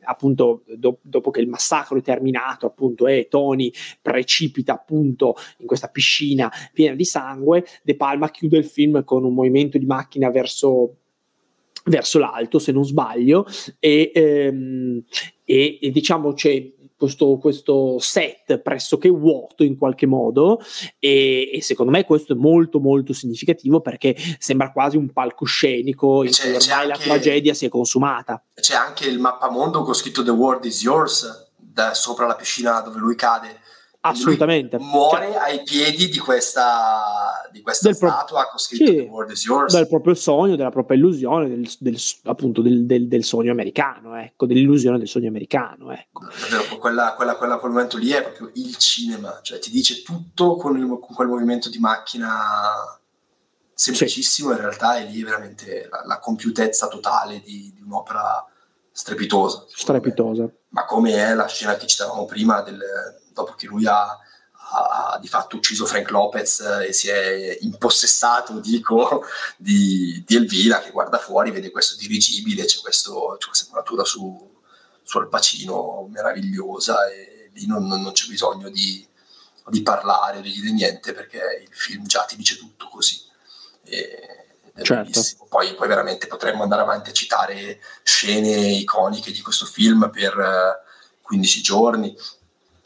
[0.07, 5.89] appunto do, dopo che il massacro è terminato appunto e Tony precipita appunto in questa
[5.89, 10.95] piscina piena di sangue De Palma chiude il film con un movimento di macchina verso
[11.87, 13.45] verso l'alto se non sbaglio
[13.79, 15.03] e, ehm,
[15.43, 20.59] e, e diciamo c'è questo, questo, set pressoché vuoto in qualche modo
[20.99, 26.31] e, e, secondo me questo è molto molto significativo perché sembra quasi un palcoscenico in
[26.31, 28.43] cui ormai la tragedia si è consumata.
[28.53, 32.97] C'è anche il mappamondo con scritto The World is Yours da sopra la piscina dove
[32.97, 33.59] lui cade
[34.07, 34.77] Assolutamente.
[34.77, 39.45] muore cioè, ai piedi di questa, di questa statua pro- scritto sì, The world is
[39.45, 39.73] yours.
[39.73, 44.97] Del proprio sogno, della propria illusione, del, del, appunto del, del, sogno americano, ecco, dell'illusione
[44.97, 45.91] del sogno americano.
[45.91, 46.25] Ecco.
[46.25, 50.55] Davvero, quella, quella, quella, quel momento lì è proprio il cinema, cioè ti dice tutto
[50.55, 52.99] con, il, con quel movimento di macchina
[53.73, 54.55] semplicissimo, sì.
[54.55, 58.45] in realtà è lì veramente la, la compiutezza totale di, di un'opera
[58.91, 59.65] strepitosa.
[59.67, 60.49] Strepitosa.
[60.69, 62.79] Ma come è la scena che citavamo prima del
[63.37, 64.17] dopo che lui ha,
[64.69, 69.23] ha, di fatto ucciso Frank Lopez e si è impossessato, dico,
[69.57, 74.61] di, di, Elvira che guarda fuori, vede questo dirigibile, c'è, questo, c'è questa muratura su,
[75.03, 79.05] su Al Pacino meravigliosa e lì non, non c'è bisogno di,
[79.67, 83.21] di, parlare o di dire niente perché il film già ti dice tutto così.
[83.83, 84.45] E,
[84.81, 85.21] certo.
[85.47, 90.85] Poi, poi, veramente potremmo andare avanti a citare scene iconiche di questo film per eh,
[91.21, 92.15] 15 giorni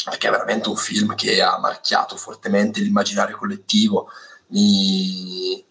[0.05, 4.09] perché è veramente un film che ha marchiato fortemente l'immaginario collettivo.
[4.47, 5.63] Mi,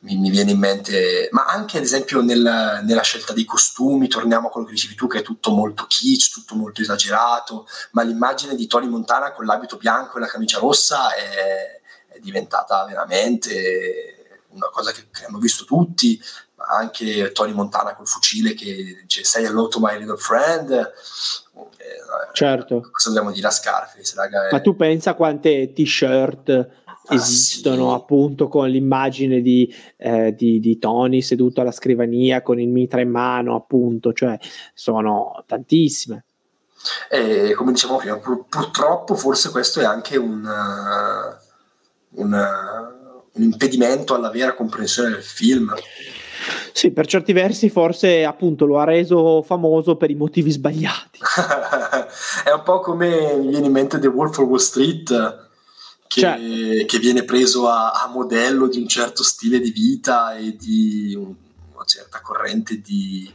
[0.00, 4.48] mi, mi viene in mente, ma anche ad esempio nel, nella scelta dei costumi, torniamo
[4.48, 8.54] a quello che dicevi tu, che è tutto molto kitsch, tutto molto esagerato, ma l'immagine
[8.54, 14.68] di Tony Montana con l'abito bianco e la camicia rossa è, è diventata veramente una
[14.70, 16.20] cosa che, che, hanno visto tutti,
[16.68, 20.92] anche Tony Montana col fucile che dice sei hello to my little friend,
[22.32, 22.88] certo.
[22.90, 24.14] cosa dobbiamo dire a Scarface?
[24.14, 24.52] Raga, è...
[24.52, 27.94] Ma tu pensa quante t-shirt ah, esistono sì.
[27.94, 33.10] appunto con l'immagine di, eh, di, di, Tony seduto alla scrivania con il mitra in
[33.10, 34.38] mano, appunto, cioè
[34.74, 36.24] sono tantissime.
[37.08, 40.46] E come dicevamo prima, pur, purtroppo forse questo è anche un,
[42.10, 42.32] un,
[43.32, 45.74] un impedimento alla vera comprensione del film.
[46.76, 51.20] Sì, per certi versi forse appunto lo ha reso famoso per i motivi sbagliati.
[52.44, 55.48] è un po' come mi viene in mente The Wolf of Wall Street,
[56.06, 56.84] che, certo.
[56.84, 61.84] che viene preso a, a, modello di un certo stile di vita e di una
[61.86, 63.32] certa corrente di,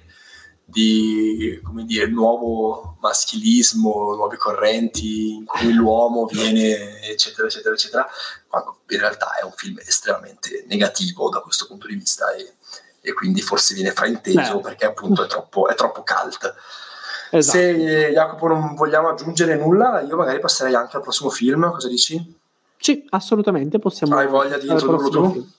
[0.63, 8.07] di come dire, nuovo maschilismo, nuove correnti in cui l'uomo viene, eccetera, eccetera, eccetera,
[8.47, 12.57] quando in realtà è un film estremamente negativo da questo punto di vista e,
[13.01, 14.61] e quindi forse viene frainteso Beh.
[14.61, 16.53] perché appunto è troppo, è troppo cult.
[17.31, 17.57] Esatto.
[17.57, 22.39] Se Jacopo non vogliamo aggiungere nulla, io magari passerei anche al prossimo film, cosa dici?
[22.77, 24.15] Sì, assolutamente, possiamo...
[24.15, 25.31] Hai voglia di introdurlo tu?
[25.31, 25.51] Film.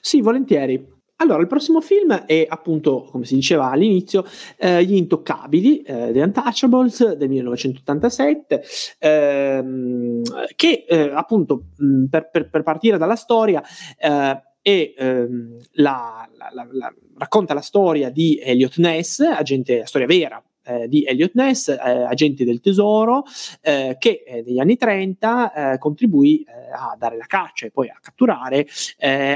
[0.00, 1.00] Sì, volentieri.
[1.16, 4.24] Allora, il prossimo film è appunto, come si diceva all'inizio,
[4.56, 8.62] eh, Gli Intoccabili, eh, The Untouchables del 1987,
[8.98, 10.22] ehm,
[10.56, 13.62] che eh, appunto mh, per, per, per, partire dalla storia
[13.96, 20.42] eh, e ehm, la, la, la, racconta la storia di Elliot Ness, agente, storia vera
[20.64, 23.24] eh, di Elliot Ness, eh, agente del tesoro,
[23.60, 27.88] eh, che eh, negli anni 30 eh, contribuì eh, a dare la caccia e poi
[27.88, 28.66] a catturare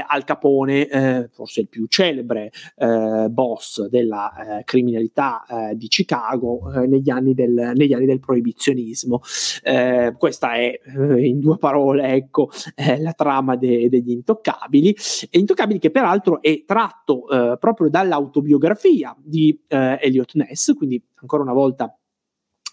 [0.07, 2.51] Al Capone, forse il più celebre
[3.29, 9.21] boss della criminalità di Chicago negli anni, del, negli, anni del, proibizionismo.
[10.17, 10.79] questa è,
[11.17, 12.49] in due parole, ecco,
[12.99, 14.95] la trama de- degli intoccabili,
[15.29, 17.25] e intoccabili che peraltro è tratto
[17.59, 21.97] proprio dall'autobiografia di Elliot Ness, quindi ancora una volta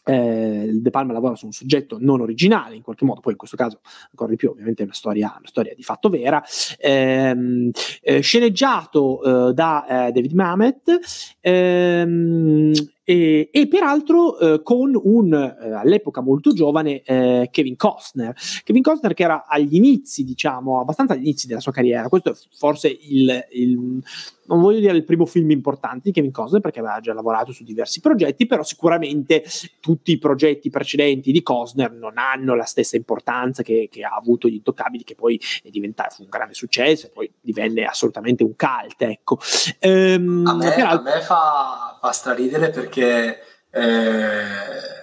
[0.07, 3.57] eh, De Palma lavora su un soggetto non originale in qualche modo, poi in questo
[3.57, 3.81] caso
[4.11, 6.43] ancora di più ovviamente è una storia, una storia di fatto vera,
[6.79, 7.71] ehm,
[8.03, 11.01] eh, sceneggiato eh, da eh, David Mamet.
[11.41, 12.73] Ehm,
[13.05, 18.35] e, e peraltro eh, con un eh, all'epoca molto giovane eh, Kevin Costner.
[18.65, 22.09] Kevin Costner che era agli inizi, diciamo, abbastanza agli inizi della sua carriera.
[22.09, 24.03] Questo è forse il, il
[24.47, 27.65] non voglio dire il primo film importante di Kevin Costner perché aveva già lavorato su
[27.65, 29.45] diversi progetti, però sicuramente
[29.81, 34.49] tutti i progetti precedenti di Costner non hanno la stessa importanza che, che ha avuto
[34.49, 39.03] gli intoccabili, che poi è diventato un grande successo e poi divenne assolutamente un cult.
[39.03, 39.39] Ecco.
[39.79, 41.11] Ehm, a, me, peraltro...
[41.11, 44.95] a me fa, fa straridere perché eh,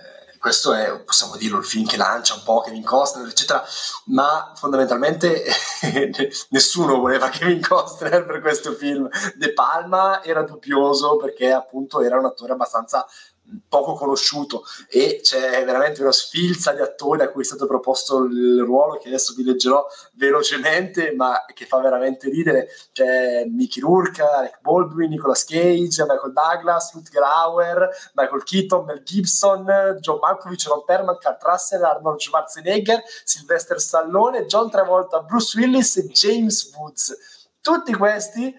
[0.42, 3.64] questo è, possiamo dirlo, il film che lancia un po' Kevin Costner, eccetera,
[4.06, 5.46] ma fondamentalmente
[6.50, 9.08] nessuno voleva Kevin Costner per questo film.
[9.36, 13.06] De Palma era dubbioso perché appunto era un attore abbastanza
[13.68, 18.62] poco conosciuto e c'è veramente una sfilza di attori a cui è stato proposto il
[18.64, 22.68] ruolo che adesso vi leggerò velocemente ma che fa veramente ridere.
[22.92, 29.66] C'è Mickey Rourke, Alec Baldwin, Nicolas Cage, Michael Douglas, Rutger Hauer, Michael Keaton, Mel Gibson,
[30.00, 36.08] John Malkovich, Ron Perlman, Kurt Russell, Arnold Schwarzenegger, Sylvester Stallone, John Travolta, Bruce Willis e
[36.08, 37.18] James Woods.
[37.62, 38.54] Tutti questi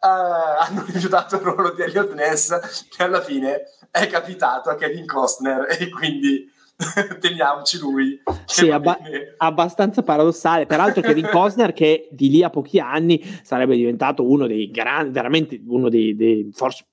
[0.00, 0.06] uh,
[0.66, 5.66] hanno rifiutato il ruolo di Elliot Ness che alla fine è capitato a Kevin Costner
[5.78, 6.50] e quindi
[7.20, 8.22] teniamoci lui.
[8.46, 8.98] Sì, abba-
[9.36, 10.66] abbastanza paradossale.
[10.66, 15.60] Peraltro Kevin Costner che di lì a pochi anni sarebbe diventato uno dei grandi, veramente
[15.66, 16.86] uno dei, dei forse,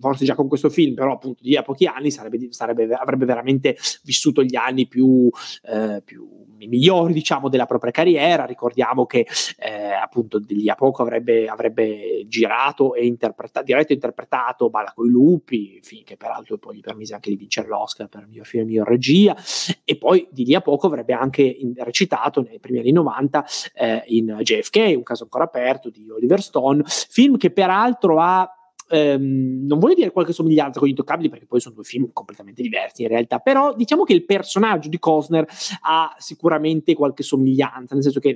[0.00, 3.76] forse già con questo film, però appunto di a pochi anni sarebbe, sarebbe, avrebbe veramente
[4.02, 5.30] vissuto gli anni più,
[5.64, 8.44] eh, più i migliori diciamo della propria carriera.
[8.44, 9.26] Ricordiamo che
[9.58, 14.92] eh, appunto di lì a poco avrebbe, avrebbe girato e interpretato diretto e interpretato Balla
[14.94, 18.46] coi lupi film che peraltro poi gli permise anche di vincere l'Oscar per il miglior
[18.46, 19.36] film miglior regia.
[19.84, 24.38] E poi di lì a poco avrebbe anche recitato nei primi anni 90 eh, in
[24.40, 26.82] JFK un caso ancora aperto di Oliver Stone.
[26.86, 28.48] Film che peraltro ha
[28.92, 32.62] ehm, non voglio dire qualche somiglianza con gli intoccabili perché poi sono due film completamente
[32.62, 35.46] diversi in realtà, però diciamo che il personaggio di Cosner
[35.82, 38.34] ha sicuramente qualche somiglianza, nel senso che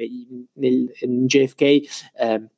[0.55, 2.49] nel, in JFK eh,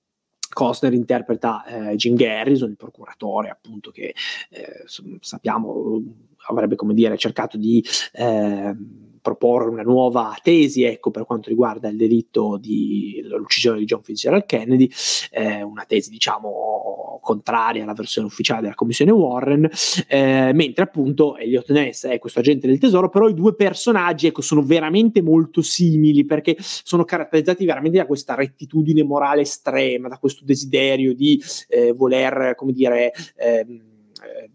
[0.48, 4.14] Costner interpreta eh, Jim Garrison, il procuratore appunto che
[4.50, 4.84] eh,
[5.20, 6.02] sappiamo
[6.48, 8.74] avrebbe come dire cercato di eh,
[9.20, 14.90] proporre una nuova tesi ecco, per quanto riguarda il delitto dell'uccisione di John Fitzgerald Kennedy,
[15.30, 19.68] eh, una tesi diciamo contraria alla versione ufficiale della commissione Warren,
[20.06, 24.40] eh, mentre appunto Elliot Ness è questo agente del tesoro, però i due personaggi ecco,
[24.40, 30.44] sono veramente molto simili perché sono caratterizzati veramente da questa rettitudine morale estrema, da questo
[30.44, 33.80] desiderio di eh, voler, come dire, ehm,
[34.22, 34.50] eh,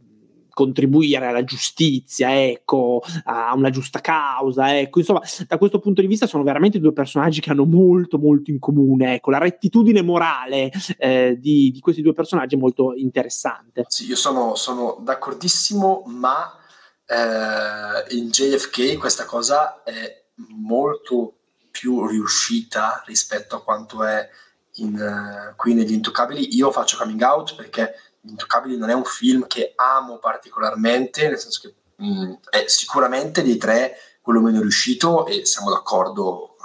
[0.54, 6.28] contribuire alla giustizia, ecco, a una giusta causa, ecco, insomma, da questo punto di vista
[6.28, 11.38] sono veramente due personaggi che hanno molto molto in comune, ecco, la rettitudine morale eh,
[11.40, 13.86] di, di, questi due personaggi è molto interessante.
[13.88, 16.58] Sì, io sono, sono d'accordissimo, ma
[17.06, 21.38] eh, in JFK questa cosa è molto
[21.72, 24.30] più riuscita rispetto a quanto è
[24.76, 26.56] in, uh, qui negli intoccabili.
[26.56, 27.94] Io faccio coming out perché
[28.26, 33.44] Intoccabili non è un film che amo particolarmente, nel senso che mh, mm, è sicuramente
[33.44, 36.56] dei tre quello meno riuscito e siamo d'accordo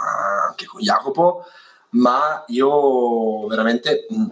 [0.49, 1.45] anche con Jacopo,
[1.91, 4.29] ma io veramente, mh, mm,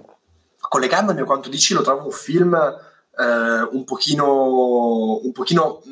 [0.61, 5.83] collegandomi a quanto dici, lo trovo un film uh, un pochino, un pochino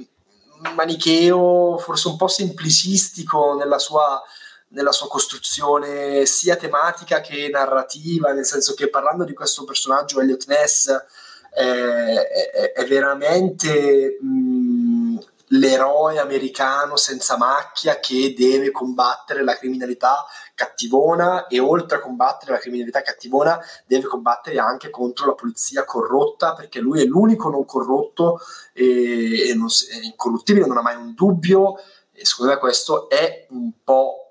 [0.74, 4.22] manicheo, forse un po' semplicistico nella sua
[4.68, 10.46] nella sua costruzione sia tematica che narrativa, nel senso che parlando di questo personaggio Elliot
[10.46, 11.04] Ness
[11.50, 20.24] è, è, veramente mh, l'eroe americano senza macchia che deve combattere la criminalità
[20.54, 26.54] cattivona e oltre a combattere la criminalità cattivona deve combattere anche contro la polizia corrotta
[26.54, 28.40] perché lui è l'unico non corrotto
[28.72, 31.76] e, e non, è incorruttibile, non ha mai un dubbio
[32.12, 34.23] e secondo me questo è un po'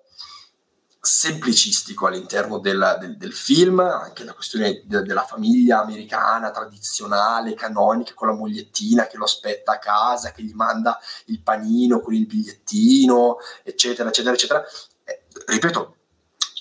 [1.06, 8.14] semplicistico all'interno del, del, del, film, anche la questione de, della famiglia americana tradizionale, canonica,
[8.14, 12.26] con la mogliettina che lo aspetta a casa, che gli manda il panino con il
[12.26, 14.64] bigliettino, eccetera, eccetera, eccetera.
[15.04, 15.96] Eh, ripeto,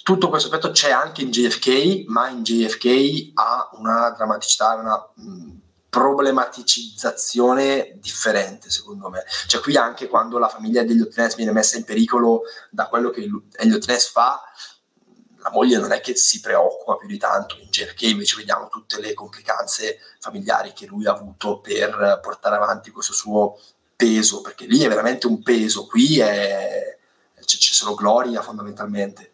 [0.03, 5.62] tutto questo aspetto c'è anche in JFK, ma in JFK ha una drammaticità, una mh,
[5.93, 9.25] problematicizzazione differente, secondo me.
[9.47, 13.29] Cioè, qui anche quando la famiglia degli Ness viene messa in pericolo da quello che
[13.57, 14.41] Elliot Ness fa,
[15.43, 19.03] la moglie non è che si preoccupa più di tanto, in JFK invece vediamo tutte
[19.03, 23.61] le complicanze familiari che lui ha avuto per portare avanti questo suo
[23.95, 26.97] peso, perché lì è veramente un peso, qui è,
[27.35, 29.32] c'è, c'è solo gloria fondamentalmente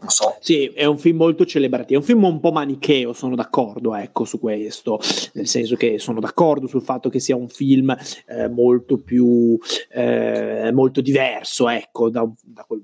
[0.00, 0.36] non so.
[0.40, 4.24] Sì, è un film molto celebrativo, è un film un po' manicheo, sono d'accordo ecco,
[4.24, 4.98] su questo,
[5.34, 7.94] nel senso che sono d'accordo sul fatto che sia un film
[8.26, 9.58] eh, molto più,
[9.90, 12.82] eh, molto diverso, ecco, da, da quel,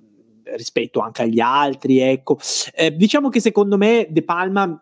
[0.55, 2.39] rispetto anche agli altri, ecco.
[2.75, 4.81] Eh, diciamo che secondo me De Palma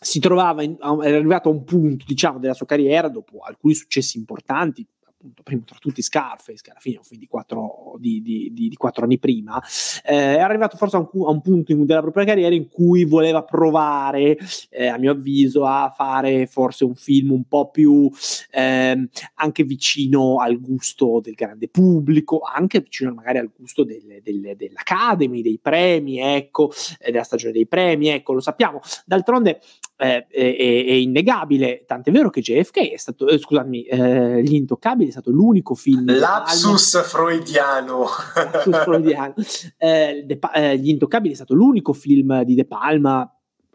[0.00, 4.18] si trovava, in, era arrivato a un punto, diciamo, della sua carriera, dopo alcuni successi
[4.18, 4.86] importanti,
[5.24, 8.50] appunto, primo tra tutti Scarface, che alla fine è un film di quattro, di, di,
[8.52, 9.60] di, quattro anni prima,
[10.04, 13.04] eh, è arrivato forse a un, a un, punto in, della propria carriera in cui
[13.04, 14.36] voleva provare,
[14.70, 18.10] eh, a mio avviso, a fare forse un film un po' più
[18.50, 24.56] eh, anche vicino al gusto del grande pubblico, anche vicino magari al gusto delle, delle,
[24.56, 28.80] dell'Academy, dei premi, ecco, eh, della stagione dei premi, ecco, lo sappiamo.
[29.06, 29.60] D'altronde
[29.96, 35.08] eh, è, è, innegabile, tant'è vero che JFK è stato, eh, scusami, eh, Gli Intoccabili
[35.08, 36.16] è stato l'unico film.
[36.18, 38.06] Lapsus freudiano.
[38.34, 39.34] Lapsus freudiano.
[39.78, 43.28] Eh, eh, Gli Intoccabili è stato l'unico film di De Palma.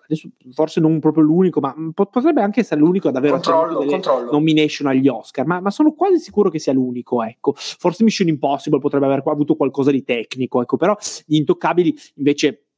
[0.10, 4.32] Adesso, forse non proprio l'unico, ma potrebbe anche essere l'unico ad avere controllo, controllo.
[4.32, 5.46] nomination agli Oscar.
[5.46, 7.22] Ma, ma, sono quasi sicuro che sia l'unico.
[7.24, 7.54] Ecco.
[7.56, 10.78] Forse Mission Impossible potrebbe aver avuto qualcosa di tecnico, ecco.
[10.78, 10.98] però
[11.28, 12.69] gli intoccabili invece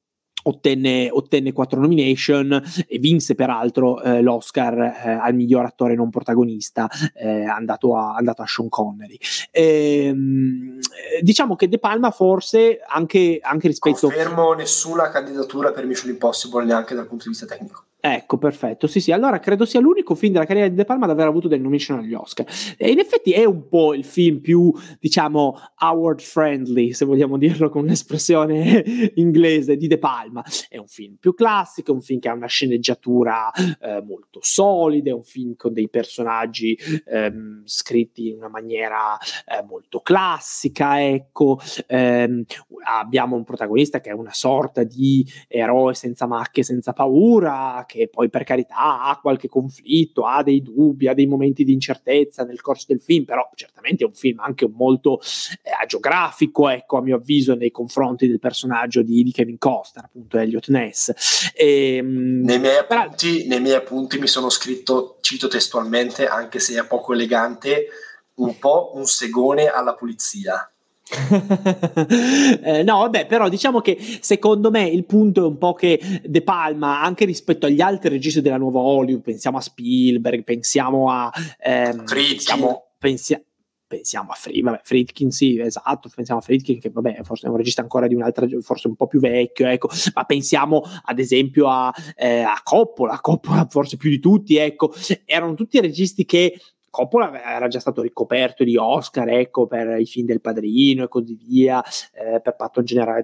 [0.43, 6.87] ottenne, ottenne quattro nomination e vinse peraltro eh, l'Oscar eh, al miglior attore non protagonista
[7.13, 9.17] eh, andato, a, andato a Sean Connery.
[9.51, 10.79] Ehm,
[11.21, 16.95] diciamo che De Palma forse anche, anche rispetto confermo nessuna candidatura per Mission Impossible neanche
[16.95, 18.87] dal punto di vista tecnico Ecco, perfetto.
[18.87, 21.47] Sì, sì, allora credo sia l'unico film della carriera di De Palma ad aver avuto
[21.47, 22.47] delle nomination agli Oscar.
[22.75, 27.69] E in effetti è un po' il film più, diciamo, award friendly, se vogliamo dirlo
[27.69, 28.83] con un'espressione
[29.15, 30.43] inglese, di De Palma.
[30.67, 35.11] È un film più classico, è un film che ha una sceneggiatura eh, molto solida,
[35.11, 36.75] è un film con dei personaggi
[37.05, 41.59] ehm, scritti in una maniera eh, molto classica, ecco.
[41.85, 42.45] Ehm,
[42.83, 48.29] abbiamo un protagonista che è una sorta di eroe senza macchie, senza paura, che poi
[48.29, 52.85] per carità ha qualche conflitto, ha dei dubbi, ha dei momenti di incertezza nel corso
[52.87, 57.53] del film, però certamente è un film anche molto eh, agiografico, ecco, a mio avviso,
[57.53, 61.51] nei confronti del personaggio di, di Kevin Costner, appunto Elliot Ness.
[61.53, 66.79] E, ehm, nei, miei appunti, nei miei appunti mi sono scritto, cito testualmente, anche se
[66.79, 67.87] è poco elegante,
[68.35, 70.70] un po' un segone alla pulizia.
[72.63, 76.41] eh, no, vabbè, però diciamo che secondo me il punto è un po' che De
[76.41, 82.03] Palma, anche rispetto agli altri registi della nuova Hollywood, pensiamo a Spielberg, pensiamo a ehm,
[82.05, 83.43] pensiamo, pensia-
[83.91, 87.57] pensiamo a Friedkin, vabbè, Friedkin sì, esatto, pensiamo a Friedkin che vabbè, forse è un
[87.57, 91.93] regista ancora di un'altra, forse un po' più vecchio, ecco, ma pensiamo ad esempio a,
[92.15, 94.93] eh, a Coppola, Coppola forse più di tutti, ecco,
[95.25, 96.57] erano tutti registi che
[96.91, 101.39] Coppola era già stato ricoperto di Oscar, ecco, per i film del padrino e così
[101.41, 101.81] via,
[102.13, 103.23] eh, per Patto Generale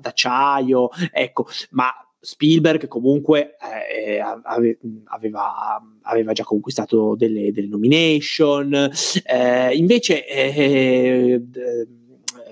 [0.00, 1.90] d'acciaio, ecco, ma
[2.20, 3.56] Spielberg comunque
[3.92, 8.90] eh, aveva, aveva, già conquistato delle, delle nomination,
[9.24, 11.42] eh, invece eh,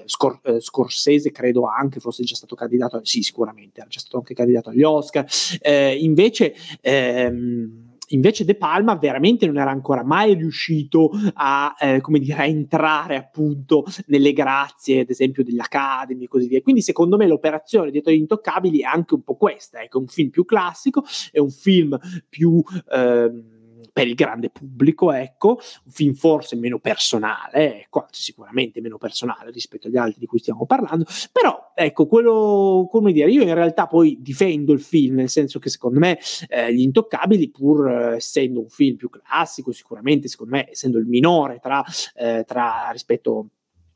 [0.04, 4.34] Scor- eh, Scorsese credo anche fosse già stato candidato, sì sicuramente era già stato anche
[4.34, 5.26] candidato agli Oscar,
[5.60, 12.18] eh, invece ehm, Invece De Palma veramente non era ancora mai riuscito a, eh, come
[12.18, 16.62] dire, a entrare appunto nelle grazie, ad esempio, degli Academy e così via.
[16.62, 20.30] Quindi secondo me l'operazione dietro gli intoccabili è anche un po' questa, ecco, un film
[20.30, 21.98] più classico, è un film
[22.28, 22.62] più...
[22.90, 23.54] Eh,
[23.96, 29.50] per il grande pubblico, ecco, un film forse meno personale, ecco, anzi sicuramente meno personale
[29.50, 33.86] rispetto agli altri di cui stiamo parlando, però ecco, quello, come dire, io in realtà
[33.86, 36.18] poi difendo il film, nel senso che secondo me
[36.50, 41.06] eh, Gli Intoccabili, pur eh, essendo un film più classico, sicuramente, secondo me, essendo il
[41.06, 41.82] minore tra,
[42.16, 43.46] eh, tra rispetto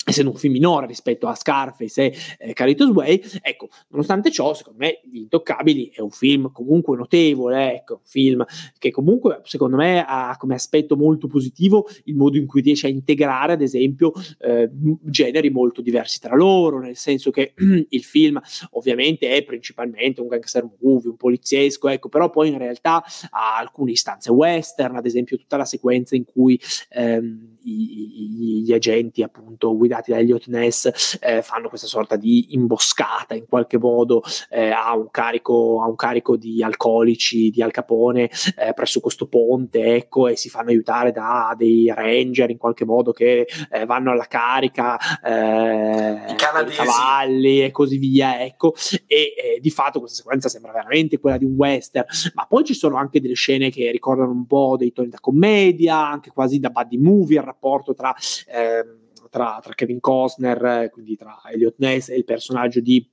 [0.05, 4.79] essendo un film minore rispetto a Scarface e eh, Carlitos Way, ecco, nonostante ciò, secondo
[4.79, 8.45] me Gli Intoccabili è un film comunque notevole, ecco, un film
[8.79, 12.91] che comunque secondo me ha come aspetto molto positivo il modo in cui riesce a
[12.91, 14.71] integrare, ad esempio, eh,
[15.03, 17.53] generi molto diversi tra loro, nel senso che
[17.89, 18.41] il film
[18.73, 23.93] ovviamente è principalmente un gangster movie, un poliziesco, ecco, però poi in realtà ha alcune
[23.93, 26.59] istanze western, ad esempio tutta la sequenza in cui
[26.91, 33.35] ehm, i, gli agenti appunto guidati da Elliot Ness eh, fanno questa sorta di imboscata
[33.35, 38.31] in qualche modo eh, a, un carico, a un carico di alcolici di Al Capone
[38.57, 43.13] eh, presso questo ponte ecco e si fanno aiutare da dei ranger in qualche modo
[43.13, 48.75] che eh, vanno alla carica eh, I cavalli e così via ecco.
[49.07, 52.07] E di fatto questa sequenza sembra veramente quella di un western.
[52.35, 56.09] Ma poi ci sono anche delle scene che ricordano un po' dei toni da commedia
[56.09, 58.15] anche quasi da buddy movie rapporto tra,
[58.47, 58.85] eh,
[59.29, 63.07] tra, tra Kevin Costner, quindi tra Elliot Ness e il personaggio di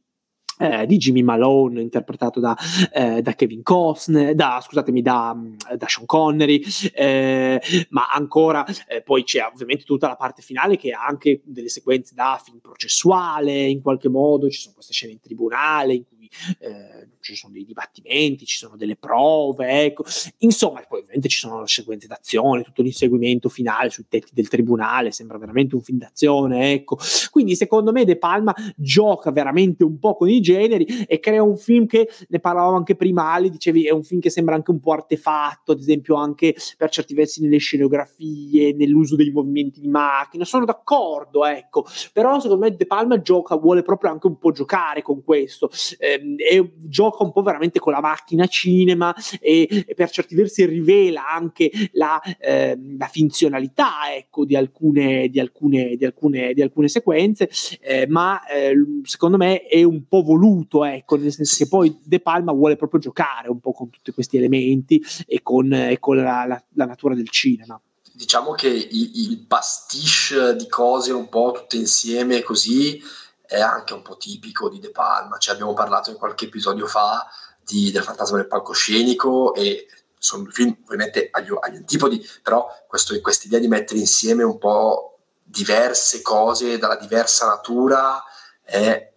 [0.59, 2.57] eh, di Jimmy Malone interpretato da,
[2.91, 5.35] eh, da Kevin Costner, da, scusatemi, da,
[5.77, 6.63] da Sean Connery,
[6.93, 11.69] eh, ma ancora eh, poi c'è ovviamente tutta la parte finale che ha anche delle
[11.69, 16.16] sequenze da film processuale in qualche modo, ci sono queste scene in tribunale in cui
[16.59, 20.03] eh, ci sono dei dibattimenti, ci sono delle prove, ecco.
[20.39, 25.11] Insomma, poi ovviamente ci sono le sequenze d'azione, tutto l'inseguimento finale sui tetti del tribunale,
[25.11, 26.97] sembra veramente un film d'azione, ecco.
[27.32, 31.57] Quindi secondo me De Palma gioca veramente un po' con i generi e crea un
[31.57, 34.80] film che, ne parlavamo anche prima Ali, dicevi, è un film che sembra anche un
[34.80, 40.45] po' artefatto, ad esempio anche per certi versi nelle scenografie, nell'uso dei movimenti di macchina,
[40.45, 41.86] sono d'accordo, ecco.
[42.13, 45.69] Però secondo me De Palma gioca, vuole proprio anche un po' giocare con questo.
[45.97, 50.65] Eh, e gioca un po' veramente con la macchina cinema e, e per certi versi
[50.65, 56.88] rivela anche la, eh, la finzionalità ecco, di, alcune, di, alcune, di, alcune, di alcune
[56.88, 57.49] sequenze,
[57.82, 62.20] eh, ma eh, secondo me è un po' voluto, ecco, nel senso che poi De
[62.20, 66.45] Palma vuole proprio giocare un po' con tutti questi elementi e con, e con la,
[66.45, 67.80] la, la natura del cinema.
[68.13, 72.99] Diciamo che il, il pastiche di cose un po' tutte insieme così
[73.48, 77.28] è anche un po' tipico di De Palma, cioè abbiamo parlato in qualche episodio fa
[77.64, 79.88] di, del fantasma del palcoscenico e
[80.18, 86.22] sono film ovviamente agli, agli antipodi, però questa idea di mettere insieme un po' diverse
[86.22, 88.22] cose dalla diversa natura
[88.62, 89.14] è,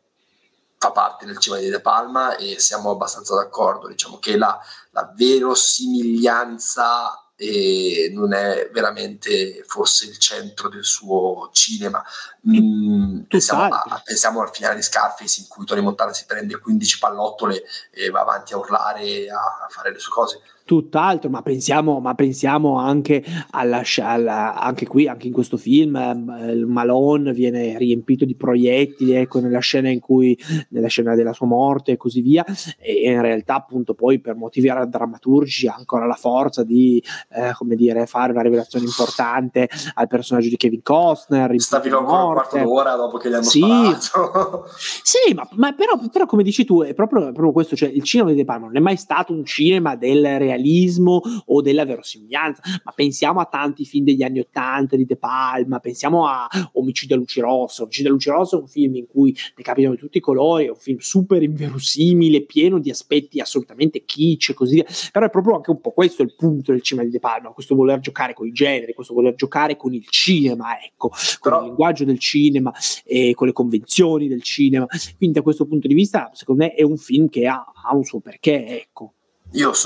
[0.78, 4.58] fa parte del cinema di De Palma e siamo abbastanza d'accordo, diciamo che la,
[4.90, 12.04] la verosimiglianza e non è veramente forse il centro del suo cinema.
[12.46, 16.98] Mm, pensiamo, a, pensiamo, al finale di Scarface in cui Tony Montana si prende 15
[16.98, 22.14] pallottole e va avanti a urlare a fare le sue cose tutt'altro, ma pensiamo, ma
[22.14, 28.36] pensiamo anche, alla, alla, anche qui, anche in questo film, eh, Malone viene riempito di
[28.36, 32.44] proiettili, ecco, nella scena in cui, nella scena della sua morte e così via,
[32.78, 37.74] e in realtà appunto poi per motivi drammaturgici ha ancora la forza di, eh, come
[37.74, 41.52] dire, fare una rivelazione importante al personaggio di Kevin Costner.
[41.60, 44.66] Sta vivo ancora un quarto d'ora dopo che gli hanno sì, sparato.
[45.02, 48.30] sì, ma, ma però, però, come dici tu, è proprio, proprio questo, cioè il cinema
[48.30, 52.62] di De Palma non è mai stato un cinema del realismo realismo o della verosimiglianza,
[52.84, 57.18] ma pensiamo a tanti film degli anni Ottanta di De Palma, pensiamo a Omicidio a
[57.18, 57.84] Luci Rosso.
[57.84, 60.70] Omicidio a Luci Rosso è un film in cui decapitano di tutti i colori, è
[60.70, 65.56] un film super inverosimile, pieno di aspetti assolutamente kitsch e così via, però è proprio
[65.56, 68.46] anche un po' questo il punto del cinema di De Palma, questo voler giocare con
[68.46, 71.60] i generi, questo voler giocare con il cinema, ecco, con però...
[71.60, 72.72] il linguaggio del cinema
[73.04, 74.86] e con le convenzioni del cinema.
[75.16, 78.04] Quindi da questo punto di vista, secondo me è un film che ha, ha un
[78.04, 79.14] suo perché, ecco.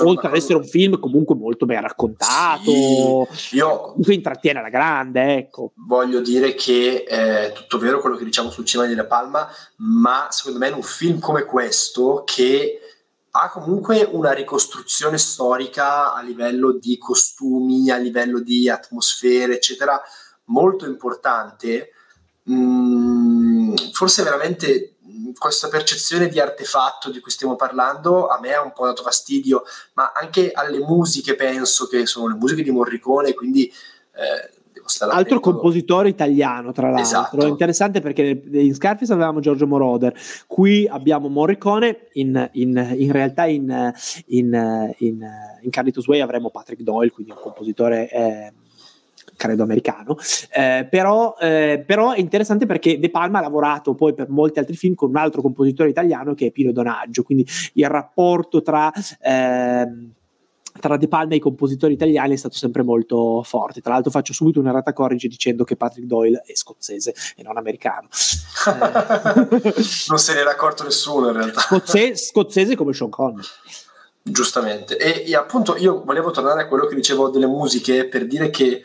[0.09, 5.73] Oltre ad essere un film comunque molto ben raccontato, sì, io intrattiene alla grande, ecco.
[5.87, 10.29] Voglio dire che è tutto vero quello che diciamo sul cinema di La Palma, ma
[10.31, 12.81] secondo me in un film come questo che
[13.37, 20.01] ha comunque una ricostruzione storica a livello di costumi, a livello di atmosfere, eccetera,
[20.45, 21.91] molto importante.
[22.51, 24.94] Mm, forse veramente
[25.39, 29.65] questa percezione di artefatto di cui stiamo parlando a me ha un po' dato fastidio,
[29.95, 35.13] ma anche alle musiche penso che sono le musiche di Morricone, quindi eh, devo stare
[35.13, 35.51] Altro attento.
[35.51, 37.03] compositore italiano, tra l'altro.
[37.03, 37.47] Esatto.
[37.47, 40.15] Interessante perché in Scarface avevamo Giorgio Moroder,
[40.47, 43.93] qui abbiamo Morricone, in, in, in realtà in,
[44.27, 45.29] in, in,
[45.63, 48.11] in Carlitos Way avremo Patrick Doyle, quindi un compositore...
[48.11, 48.53] Eh,
[49.37, 50.17] credo americano,
[50.53, 54.77] eh, però, eh, però, è interessante perché De Palma ha lavorato poi per molti altri
[54.77, 58.93] film con un altro compositore italiano che è Pino Donaggio, quindi il rapporto tra...
[59.21, 60.13] Eh,
[60.81, 63.81] tra De Palma e i compositori italiani è stato sempre molto forte.
[63.81, 67.57] Tra l'altro, faccio subito una rata corrige dicendo che Patrick Doyle è scozzese e non
[67.57, 68.09] americano.
[70.09, 71.61] non se ne era accorto nessuno in realtà.
[71.61, 73.47] Scozzese, scozzese come Sean Connery.
[74.21, 74.97] Giustamente.
[74.97, 78.83] E, e, appunto io volevo tornare a quello che dicevo delle musiche per dire che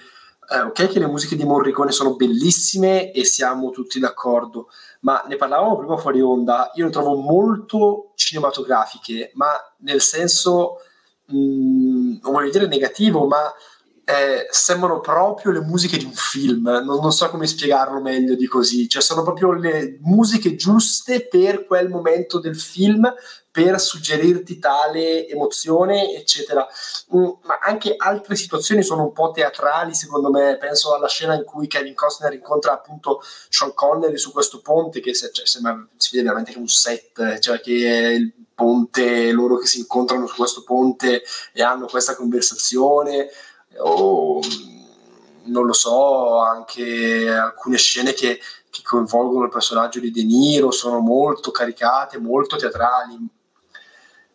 [0.52, 4.70] eh, ok che le musiche di Morricone sono bellissime e siamo tutti d'accordo,
[5.02, 10.82] ma ne parlavamo prima fuori onda, io le trovo molto cinematografiche, ma nel senso,
[11.26, 13.52] mh, mm, non voglio dire negativo, ma
[14.10, 18.48] eh, sembrano proprio le musiche di un film, non, non, so come spiegarlo meglio di
[18.48, 23.14] così, cioè sono proprio le musiche giuste per quel momento del film,
[23.52, 26.68] per suggerirti tale emozione, eccetera.
[27.16, 30.58] Mm, ma anche altre situazioni sono un po' teatrali, secondo me.
[30.58, 35.14] Penso alla scena in cui Kevin Costner incontra appunto Sean Connery su questo ponte, che
[35.14, 39.58] se, cioè, sembra, si vede veramente che un set, cioè che è il ponte, loro
[39.58, 41.22] che si incontrano su questo ponte
[41.54, 43.30] e hanno questa conversazione
[43.80, 44.40] o
[45.46, 51.00] non lo so, anche alcune scene che, che, coinvolgono il personaggio di De Niro sono
[51.00, 53.18] molto caricate, molto teatrali.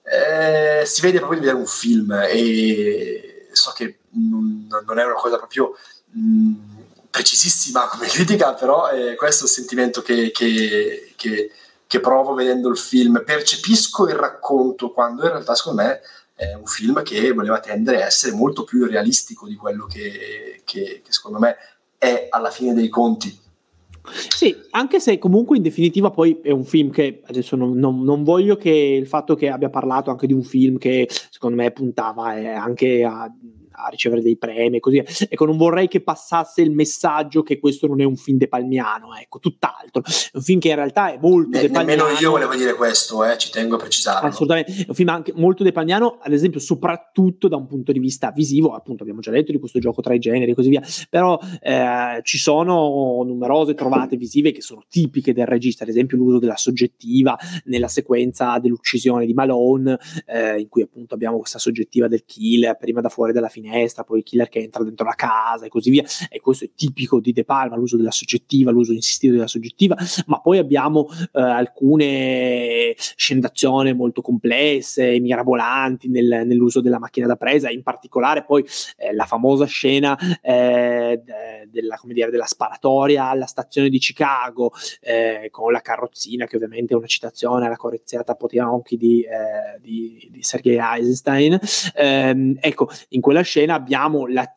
[0.02, 5.14] Eh, si vede proprio di vedere un film e so che non, non è una
[5.14, 5.76] cosa proprio
[6.10, 6.52] mh,
[7.10, 11.50] precisissima come critica, però eh, questo è il sentimento che, che, che
[12.00, 13.22] provo vedendo il film.
[13.24, 16.00] Percepisco il racconto quando in realtà secondo me
[16.34, 21.02] è un film che voleva tendere a essere molto più realistico di quello che, che,
[21.04, 21.56] che secondo me
[21.96, 23.42] è alla fine dei conti.
[24.28, 28.22] Sì, anche se comunque in definitiva poi è un film che adesso non, non, non,
[28.22, 32.36] voglio che il fatto che abbia parlato anche di un film che secondo me puntava
[32.36, 33.32] eh, anche a
[33.74, 35.26] a ricevere dei premi e così via.
[35.28, 39.38] Ecco, non vorrei che passasse il messaggio che questo non è un film depalmiano, ecco,
[39.38, 40.02] tutt'altro.
[40.02, 43.36] È un film che in realtà è molto ne, Nemmeno io volevo dire questo, eh,
[43.36, 44.28] ci tengo a precisarlo.
[44.28, 48.30] Assolutamente, è un film anche molto depalmiano, ad esempio, soprattutto da un punto di vista
[48.30, 51.38] visivo, appunto abbiamo già detto di questo gioco tra i generi e così via, però
[51.60, 56.56] eh, ci sono numerose trovate visive che sono tipiche del regista, ad esempio l'uso della
[56.56, 62.76] soggettiva nella sequenza dell'uccisione di Malone, eh, in cui appunto abbiamo questa soggettiva del killer
[62.76, 65.68] prima da fuori dalla finestra finestra, poi il killer che entra dentro la casa e
[65.68, 69.46] così via, e questo è tipico di De Palma, l'uso della soggettiva, l'uso insistito della
[69.46, 69.96] soggettiva,
[70.26, 77.70] ma poi abbiamo eh, alcune scendazioni molto complesse, mirabolanti nel, nell'uso della macchina da presa,
[77.70, 78.64] in particolare poi
[78.96, 81.22] eh, la famosa scena eh,
[81.70, 86.96] della, dire, della, sparatoria alla stazione di Chicago eh, con la carrozzina che ovviamente è
[86.96, 91.58] una citazione alla correziata Potionchi di, eh, di, di Sergei Eisenstein.
[91.94, 94.52] Ehm, ecco in quella scena abbiamo la,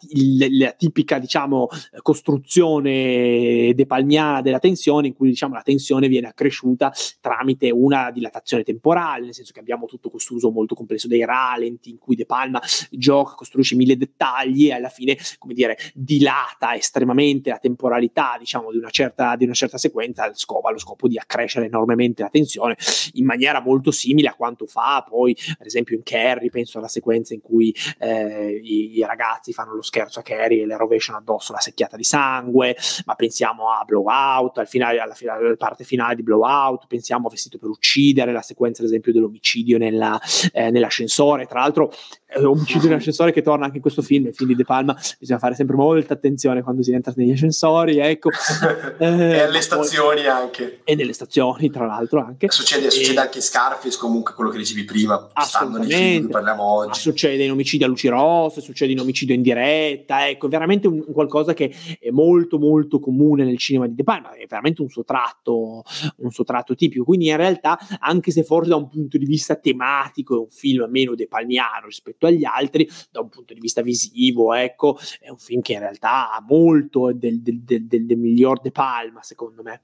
[0.49, 1.67] la tipica diciamo
[2.01, 6.91] costruzione depalmiana della tensione in cui diciamo la tensione viene accresciuta
[7.21, 11.89] tramite una dilatazione temporale nel senso che abbiamo tutto questo uso molto complesso dei ralenti
[11.89, 17.49] in cui De Palma gioca costruisce mille dettagli e alla fine come dire dilata estremamente
[17.49, 21.17] la temporalità diciamo di una certa, di una certa sequenza allo scopo, allo scopo di
[21.17, 22.75] accrescere enormemente la tensione
[23.13, 27.33] in maniera molto simile a quanto fa poi ad esempio in Carrie penso alla sequenza
[27.33, 31.53] in cui eh, i, i, ragazzi fanno lo scherzo a Carrie e le rovesciano addosso
[31.53, 32.75] la secchiata di sangue
[33.05, 37.57] ma pensiamo a Blowout al finale, alla, alla parte finale di Blowout pensiamo a Vestito
[37.57, 40.19] per uccidere la sequenza ad esempio dell'omicidio nella,
[40.51, 41.91] eh, nell'ascensore tra l'altro
[42.29, 45.39] eh, omicidio nell'ascensore che torna anche in questo film, il film di De Palma, bisogna
[45.39, 48.29] fare sempre molta attenzione quando si entra negli ascensori, ecco.
[48.99, 50.81] eh, e alle stazioni poi, anche.
[50.83, 52.49] E nelle stazioni, tra l'altro, anche.
[52.49, 56.63] Succede, e, succede anche in Scarface, comunque quello che dicevi prima, stanno nei film parliamo
[56.63, 56.99] oggi.
[56.99, 61.53] Succede in omicidio a luci rosse, succede in omicidio in diretta, ecco, veramente un, qualcosa
[61.53, 65.83] che è molto molto comune nel cinema di De Palma, è veramente un suo tratto,
[66.17, 69.55] un suo tratto tipico, quindi in realtà, anche se forse da un punto di vista
[69.55, 74.53] tematico è un film meno depalmiano rispetto agli altri, da un punto di vista visivo,
[74.53, 78.71] ecco, è un film che in realtà ha molto del, del, del, del miglior De
[78.71, 79.81] Palma, secondo me.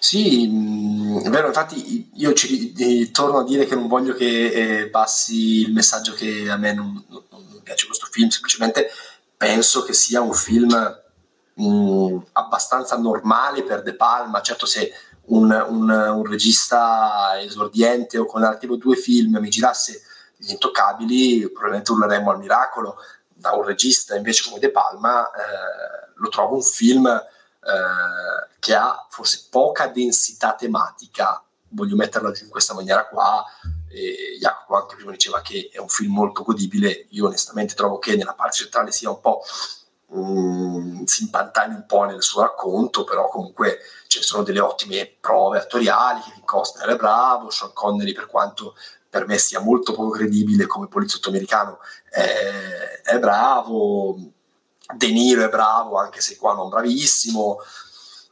[0.00, 4.80] Sì, mh, è vero, infatti io ci, eh, torno a dire che non voglio che
[4.80, 8.90] eh, passi il messaggio che a me non, non, piace questo film, semplicemente
[9.36, 10.72] penso che sia un film
[11.54, 14.90] mh, abbastanza normale per De Palma, certo se
[15.26, 20.02] un, un, un regista esordiente o con l'artivo due film mi girasse
[20.36, 22.96] gli intoccabili, probabilmente urleremmo al miracolo.
[23.28, 27.06] Da un regista invece come De Palma eh, lo trovo un film
[27.60, 33.44] eh, che ha forse poca densità tematica, voglio metterla in questa maniera qua.
[33.90, 37.06] E Jacopo anche prima diceva che è un film molto godibile.
[37.10, 39.42] Io onestamente trovo che nella parte centrale sia un po'
[40.08, 45.58] um, si impantani un po' nel suo racconto, però comunque ci sono delle ottime prove
[45.58, 46.20] attoriali.
[46.20, 48.74] Kevin Costner è bravo, Sean Connery per quanto
[49.10, 51.78] per me sia molto poco credibile come poliziotto americano,
[52.10, 54.16] è, è bravo,
[54.94, 57.58] De Niro è bravo, anche se qua non bravissimo,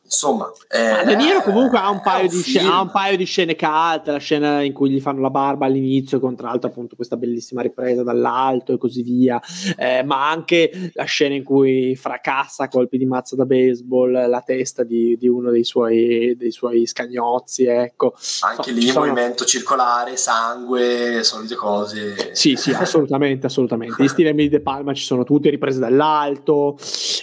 [0.07, 3.57] insomma eh, De Niro comunque ha un, paio di scene, ha un paio di scene
[3.57, 7.17] calte la scena in cui gli fanno la barba all'inizio con tra l'altro appunto questa
[7.17, 9.41] bellissima ripresa dall'alto e così via.
[9.77, 14.43] Eh, ma anche la scena in cui fracassa a colpi di mazza da baseball la
[14.45, 18.15] testa di, di uno dei suoi, dei suoi scagnozzi ecco.
[18.41, 19.07] Anche so, lì sono...
[19.07, 22.31] movimento circolare sangue solite cose.
[22.33, 24.03] Sì sì assolutamente assolutamente.
[24.03, 26.79] Gli stili di De Palma ci sono tutti riprese dall'alto.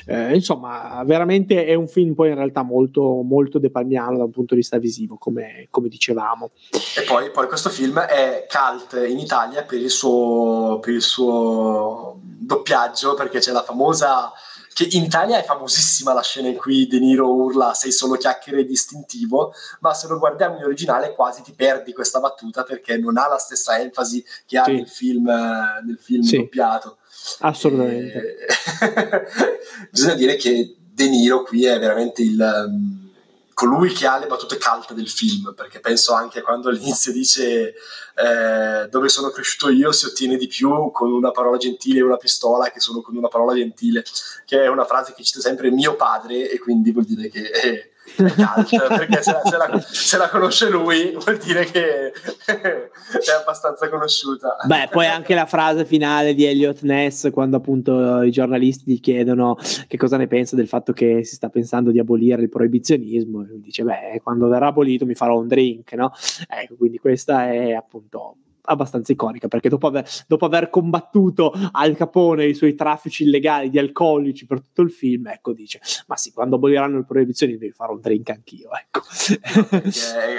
[0.06, 4.32] Eh, insomma veramente è un film poi in realtà molto molto, molto depalmiano da un
[4.32, 6.51] punto di vista visivo, come, come dicevamo.
[6.97, 12.19] E poi, poi, questo film è cult in Italia per il suo, per il suo
[12.21, 14.32] doppiaggio, perché c'è la famosa
[14.74, 18.65] che in Italia è famosissima la scena in cui De Niro urla sei solo chiacchiere
[18.65, 23.28] distintivo, ma se lo guardiamo in originale quasi ti perdi questa battuta perché non ha
[23.28, 24.74] la stessa enfasi che ha sì.
[24.74, 26.38] nel film, nel film sì.
[26.38, 26.97] doppiato.
[27.39, 28.36] Assolutamente.
[28.36, 29.28] E...
[29.91, 33.10] Bisogna dire che De Niro qui è veramente il, um,
[33.54, 37.74] colui che ha le battute calte del film, perché penso anche a quando all'inizio dice
[38.16, 42.18] eh, dove sono cresciuto io si ottiene di più con una parola gentile e una
[42.18, 44.04] pistola che solo con una parola gentile,
[44.46, 47.50] che è una frase che cita sempre mio padre e quindi vuol dire che...
[47.50, 53.32] Eh, cult, perché se la, se, la, se la, conosce lui vuol dire che è
[53.39, 54.57] abbastanza conosciuta.
[54.66, 59.57] Beh, poi anche la frase finale di Elliot Ness quando appunto i giornalisti gli chiedono
[59.88, 63.45] che cosa ne pensa del fatto che si sta pensando di abolire il proibizionismo e
[63.45, 66.11] lui dice beh, quando verrà abolito mi farò un drink, no?
[66.47, 68.36] Ecco, quindi questa è appunto
[68.66, 73.80] abbastanza iconica perché dopo aver, dopo aver, combattuto Al Capone i suoi traffici illegali di
[73.80, 77.91] alcolici per tutto il film, ecco dice, ma sì, quando aboliranno il proibizione devi fare
[77.91, 79.01] un drink anch'io, ecco.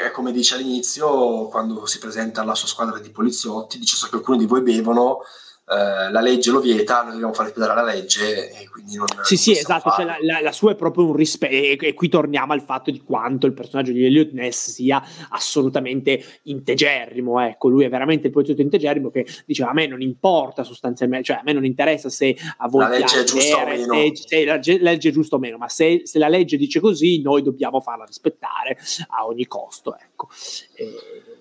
[0.06, 4.16] è, come dice all'inizio, quando si presenta alla sua squadra di poliziotti, dice so che
[4.16, 5.18] alcuni di voi bevono,
[5.66, 9.06] eh, la legge lo vieta, noi dobbiamo far rispettare la legge e quindi non...
[9.22, 12.10] Sì, sì, esatto, cioè la, la, la, sua è proprio un rispetto e, e, qui
[12.10, 17.84] torniamo al fatto di quanto il personaggio di Elliot Ness sia assolutamente integerrimo, ecco, lui
[17.84, 21.54] è veramente il poliziotto integerrimo che diceva a me non importa sostanzialmente, cioè a me
[21.54, 23.94] non interessa se a voi la legge è giusta o meno.
[23.94, 27.22] Se, se la legge è giusta o meno, ma se, se, la legge dice così
[27.22, 28.76] noi dobbiamo farla rispettare
[29.08, 30.28] a ogni costo, ecco.
[30.74, 31.33] E,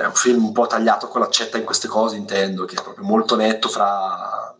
[0.00, 3.04] è un film un po' tagliato con l'accetta in queste cose, intendo, che è proprio
[3.04, 4.54] molto netto fra...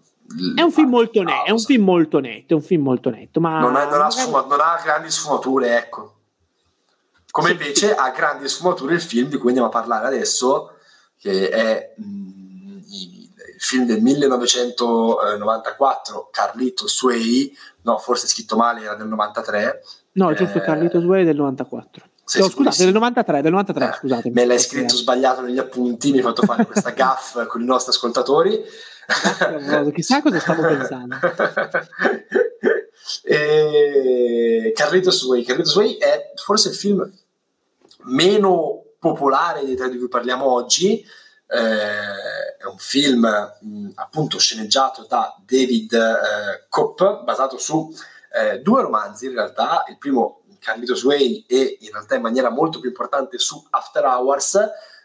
[0.56, 3.40] È un, film molto netto, è un film molto netto, è un film molto netto,
[3.40, 3.60] ma...
[3.60, 6.12] Non, è, non, ha, sfuma, non ha, grandi sfumature, ecco.
[7.30, 10.76] Come invece ha grandi sfumature il film di cui andiamo a parlare adesso,
[11.18, 12.34] che è mh, mm,
[13.54, 19.82] il film del 1994, Carlito Sway, no, forse è scritto male, era del 93.
[20.12, 22.04] No, giusto, eh, Carlito Sway del 94.
[22.38, 24.30] No, scusate, del 93, del 93 eh, scusate.
[24.30, 27.92] Me l'hai scritto sbagliato negli appunti, mi hai fatto fare questa gaff con i nostri
[27.92, 28.64] ascoltatori.
[29.92, 31.16] Chissà cosa stavo pensando.
[33.24, 34.72] e...
[34.74, 35.42] Carlitos Way.
[35.44, 37.12] Carlitos Way è forse il film
[38.04, 41.04] meno popolare dei tre di cui parliamo oggi.
[41.46, 43.20] Eh, è un film
[43.60, 47.94] mh, appunto sceneggiato da David eh, Kopp, basato su
[48.32, 49.84] eh, due romanzi in realtà.
[49.88, 54.58] Il primo Carlitos Way e in realtà in maniera molto più importante su After Hours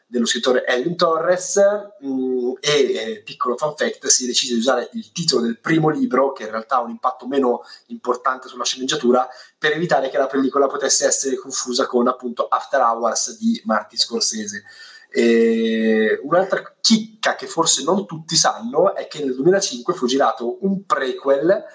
[0.10, 1.57] dello scrittore Elvin Torres
[1.99, 5.89] mh, mm, e eh, piccolo fun fact si decise di usare il titolo del primo
[5.89, 10.26] libro che in realtà ha un impatto meno importante sulla sceneggiatura per evitare che la
[10.26, 14.64] pellicola potesse essere confusa con appunto After Hours di Martin Scorsese.
[15.12, 20.86] E un'altra chicca che forse non tutti sanno è che nel 2005 fu girato un
[20.86, 21.66] prequel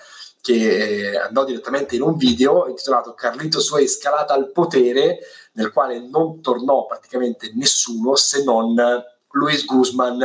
[0.45, 5.21] che andò direttamente in un video intitolato Carlito Sway scalata al potere,
[5.53, 8.75] nel quale non tornò praticamente nessuno se non
[9.31, 10.23] Luis Guzman,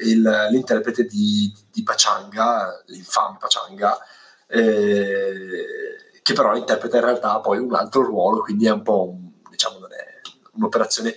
[0.00, 3.98] il, l'interprete di, di Pachanga, l'infame Pachanga,
[4.46, 5.64] eh,
[6.20, 9.78] che però interpreta in realtà poi un altro ruolo, quindi è un po' un, diciamo,
[9.78, 10.20] non è
[10.52, 11.14] un'operazione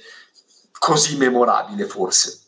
[0.77, 2.39] così memorabile forse.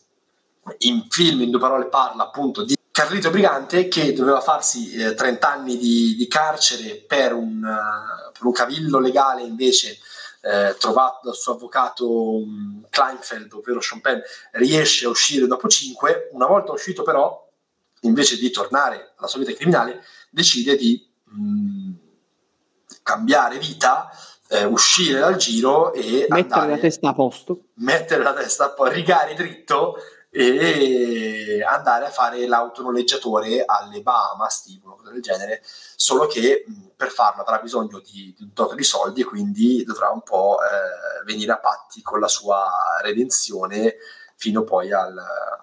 [0.78, 5.50] In film, in due parole, parla appunto di Carlito Brigante che doveva farsi eh, 30
[5.50, 9.98] anni di, di carcere per un, uh, per un, cavillo legale invece
[10.42, 14.18] eh, trovato dal suo avvocato um, Kleinfeld, ovvero Penn,
[14.52, 16.28] riesce a uscire dopo 5.
[16.32, 17.48] Una volta uscito però,
[18.00, 21.92] invece di tornare alla sua vita criminale, decide di mh, mm,
[23.02, 24.10] cambiare vita,
[24.48, 28.70] eh, uscire dal giro e mettere andare, la testa a posto, mettere la testa a
[28.70, 29.96] posto, rigare dritto
[30.34, 36.64] e andare a fare l'autonoleggiatore alle Bahamas, tipo una cosa del genere, solo che
[36.96, 40.56] per farlo avrà bisogno di, di un tot di soldi e quindi dovrà un po'
[40.62, 42.66] eh, venire a patti con la sua
[43.02, 43.96] redenzione
[44.34, 45.14] fino poi al,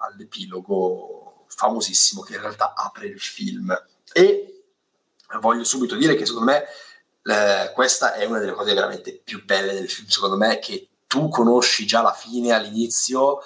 [0.01, 3.75] all'epilogo famosissimo che in realtà apre il film.
[4.13, 4.65] E
[5.39, 6.65] voglio subito dire che secondo me
[7.23, 11.27] eh, questa è una delle cose veramente più belle del film, secondo me, che tu
[11.27, 13.39] conosci già la fine all'inizio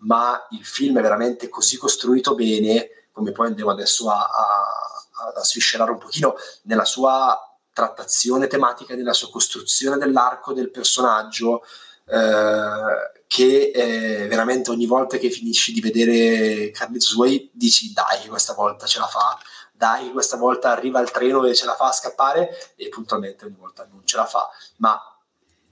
[0.00, 5.44] ma il film è veramente così costruito bene, come poi andiamo adesso a, a, a
[5.44, 7.38] sviscerare un pochino nella sua
[7.72, 11.62] trattazione tematica, nella sua costruzione dell'arco del personaggio,
[12.06, 18.86] eh, che veramente ogni volta che finisci di vedere Carlitos Way dici dai questa volta
[18.86, 19.38] ce la fa,
[19.72, 23.56] dai questa volta arriva il treno e ce la fa a scappare e puntualmente ogni
[23.56, 25.00] volta non ce la fa, ma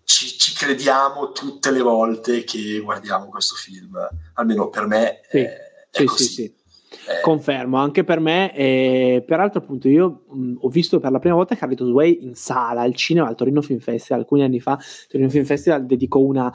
[0.09, 3.95] ci, ci, crediamo tutte le volte che guardiamo questo film,
[4.35, 5.51] almeno per me sì, è,
[5.91, 6.25] è sì, così.
[6.25, 6.43] Sì.
[6.45, 7.21] Eh.
[7.21, 8.55] Confermo, anche per me.
[8.55, 12.81] E peraltro, appunto, io mh, ho visto per la prima volta Carlitos Way in sala
[12.81, 14.79] al cinema al Torino Film Festival alcuni anni fa.
[15.09, 16.51] Torino Film Festival dedicò una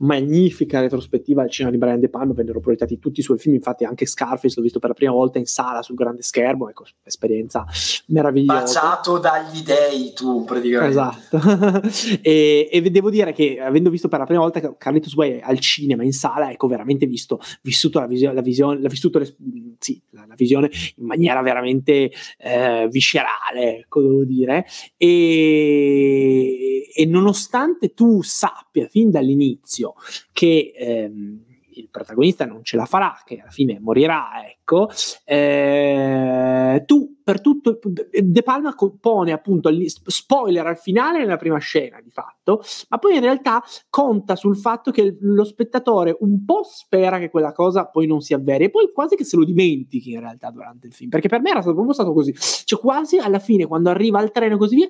[0.00, 3.84] magnifica retrospettiva al cinema di Brian De Palma, vennero proiettati tutti i suoi film, infatti
[3.84, 7.66] anche Scarface l'ho visto per la prima volta in sala sul grande schermo, ecco, esperienza
[8.06, 8.60] meravigliosa.
[8.60, 10.90] Baciato dagli dei tu praticamente.
[10.90, 11.38] Esatto,
[12.22, 16.02] e, e, devo dire che avendo visto per la prima volta Carlitos Way al cinema
[16.02, 19.34] in sala, ecco, veramente visto, vissuto la visione, la visione, la, vissuto le,
[19.78, 24.64] sì, la, la, visione in maniera veramente eh, viscerale, ecco, devo dire,
[24.96, 29.89] e, e nonostante tu sappia fin dall'inizio
[30.32, 31.44] che ehm,
[31.80, 34.88] il protagonista non ce la farà, che alla fine morirà, ecco,
[35.24, 37.78] eh, tu per tutto
[38.10, 43.20] De Palma pone appunto spoiler al finale nella prima scena di fatto, ma poi in
[43.20, 48.20] realtà conta sul fatto che lo spettatore un po' spera che quella cosa poi non
[48.20, 51.28] si avveri e poi quasi che se lo dimentichi in realtà durante il film, perché
[51.28, 52.34] per me era stato proprio stato così,
[52.64, 54.88] cioè quasi alla fine quando arriva al treno e così via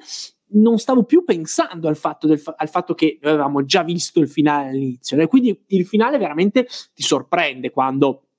[0.52, 4.70] non stavo più pensando al fatto, del, al fatto che avevamo già visto il finale
[4.70, 5.26] all'inizio.
[5.28, 8.29] Quindi il finale veramente ti sorprende quando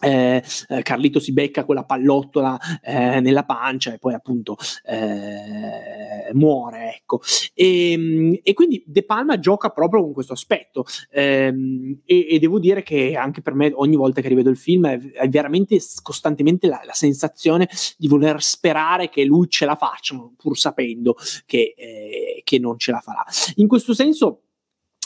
[0.00, 6.94] eh, eh, Carlito si becca quella pallottola eh, nella pancia e poi appunto eh, muore
[6.96, 7.20] ecco.
[7.54, 10.84] E, ehm, e, quindi De Palma gioca proprio con questo aspetto.
[11.10, 14.86] Ehm, e, e, devo dire che anche per me ogni volta che rivedo il film
[14.86, 20.16] è, è veramente costantemente la, la, sensazione di voler sperare che lui ce la faccia
[20.36, 23.24] pur sapendo che, eh, che non ce la farà.
[23.56, 24.42] In questo senso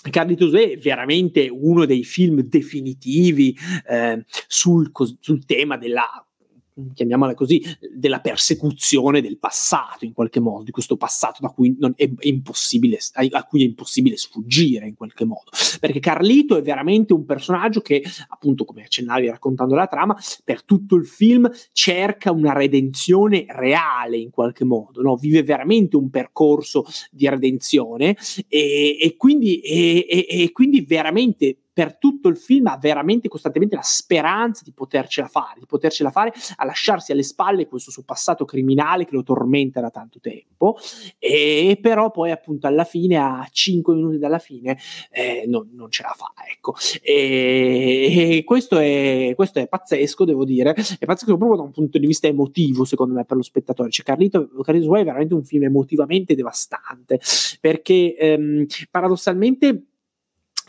[0.09, 3.55] Carlito Zoe è veramente uno dei film definitivi
[3.87, 4.91] eh, sul,
[5.21, 6.25] sul tema della
[6.95, 7.63] chiamiamola così,
[7.95, 12.99] della persecuzione del passato in qualche modo, di questo passato da cui è, è impossibile,
[13.13, 15.51] a cui è impossibile sfuggire in qualche modo.
[15.79, 20.97] Perché Carlito è veramente un personaggio che, appunto, come accennavi raccontando la trama, per tutto
[20.97, 25.17] il film cerca una redenzione reale in qualche modo, no?
[25.17, 28.17] vive veramente un percorso di redenzione
[28.49, 33.83] e, e, quindi, e, e quindi veramente per tutto il film ha veramente costantemente la
[33.83, 39.05] speranza di potercela fare, di potercela fare a lasciarsi alle spalle questo suo passato criminale
[39.05, 40.77] che lo tormenta da tanto tempo
[41.19, 44.79] e però poi appunto alla fine a 5 minuti dalla fine
[45.11, 46.75] eh, non, non, ce la fa ecco.
[47.03, 50.75] E, e questo, è, questo, è, pazzesco devo dire.
[50.75, 53.91] È pazzesco proprio da un punto di vista emotivo secondo me per lo spettatore.
[53.91, 57.21] Cioè Carlito, Carlito Way è veramente un film emotivamente devastante
[57.61, 59.90] perché ehm, paradossalmente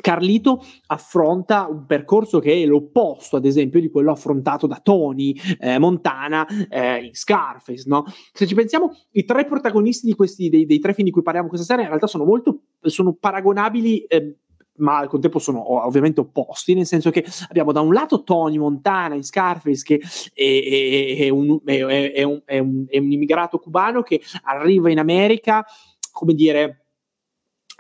[0.02, 5.80] Carlito affronta un percorso che è l'opposto, ad esempio, di quello affrontato da Tony eh,
[5.80, 7.84] Montana eh, in Scarface.
[7.88, 8.04] No?
[8.34, 11.66] Se ci pensiamo, i tre protagonisti questi, dei, dei, tre film di cui parliamo questa
[11.66, 14.04] sera in realtà sono molto sono paragonabili.
[14.04, 14.36] Eh,
[14.82, 19.14] ma al contempo sono ovviamente opposti, nel senso che abbiamo da un lato Tony Montana
[19.14, 20.02] in Scarface, che
[20.34, 25.64] è, è, è, un, è un, un, un immigrato cubano che arriva in America,
[26.12, 26.86] come dire,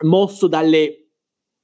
[0.04, 1.01] mosso dalle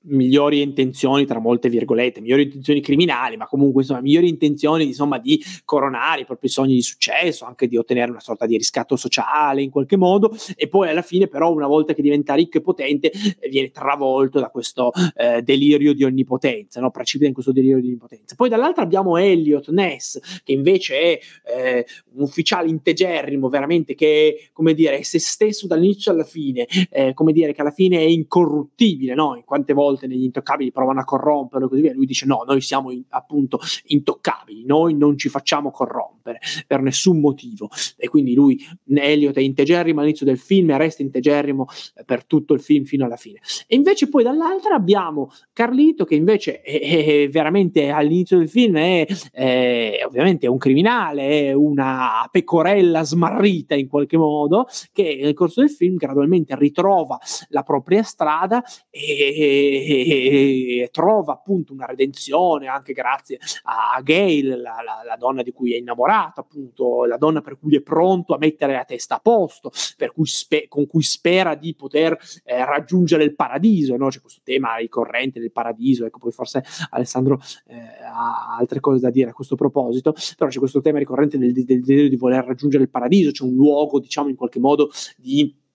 [0.08, 5.42] migliori intenzioni, tra molte virgolette, migliori intenzioni criminali, ma comunque insomma migliori intenzioni insomma, di
[5.66, 9.70] coronare i propri sogni di successo, anche di ottenere una sorta di riscatto sociale in
[9.70, 13.50] qualche modo e poi alla fine però una volta che diventa ricco e potente eh,
[13.50, 16.92] viene travolto da questo eh, delirio di onnipotenza, no?
[16.92, 18.36] precipita in questo delirio di onnipotenza.
[18.36, 21.20] Poi dall'altra abbiamo Elliot Ness che invece è
[21.56, 27.14] eh, un ufficiale integerrimo veramente che come dire è se stesso dall'inizio alla fine, eh,
[27.14, 29.36] come dire che alla fine è incorruttibile, no?
[29.36, 31.94] In quante volte volte negli intoccabili provano a corromperlo e così via.
[31.94, 37.20] Lui dice: No, noi siamo in, appunto intoccabili, noi non ci facciamo corrompere per nessun
[37.20, 37.70] motivo.
[37.98, 42.54] E quindi lui, Elliot, è integerrimo all'inizio del film e resta integerrimo eh, per tutto
[42.54, 43.40] il film fino alla fine.
[43.66, 49.08] E invece, poi dall'altra abbiamo Carlito, che invece è, è veramente all'inizio del film è,
[49.32, 55.70] è ovviamente un criminale, è una pecorella smarrita in qualche modo, che nel corso del
[55.70, 57.18] film gradualmente ritrova
[57.50, 65.02] la propria strada e, e, trova appunto una redenzione anche grazie a Gail, la, la,
[65.06, 68.74] la, donna di cui è innamorato, appunto, la donna per cui è pronto a mettere
[68.74, 69.72] la testa a posto,
[70.14, 73.96] cui spe- con cui spera di poter eh, raggiungere il paradiso.
[73.96, 74.08] No?
[74.08, 79.10] C'è questo tema ricorrente del paradiso, ecco, poi forse Alessandro eh, ha altre cose da
[79.10, 82.90] dire a questo proposito, però c'è questo tema ricorrente del desiderio di voler raggiungere il
[82.90, 85.66] paradiso, c'è un luogo, diciamo, in qualche modo di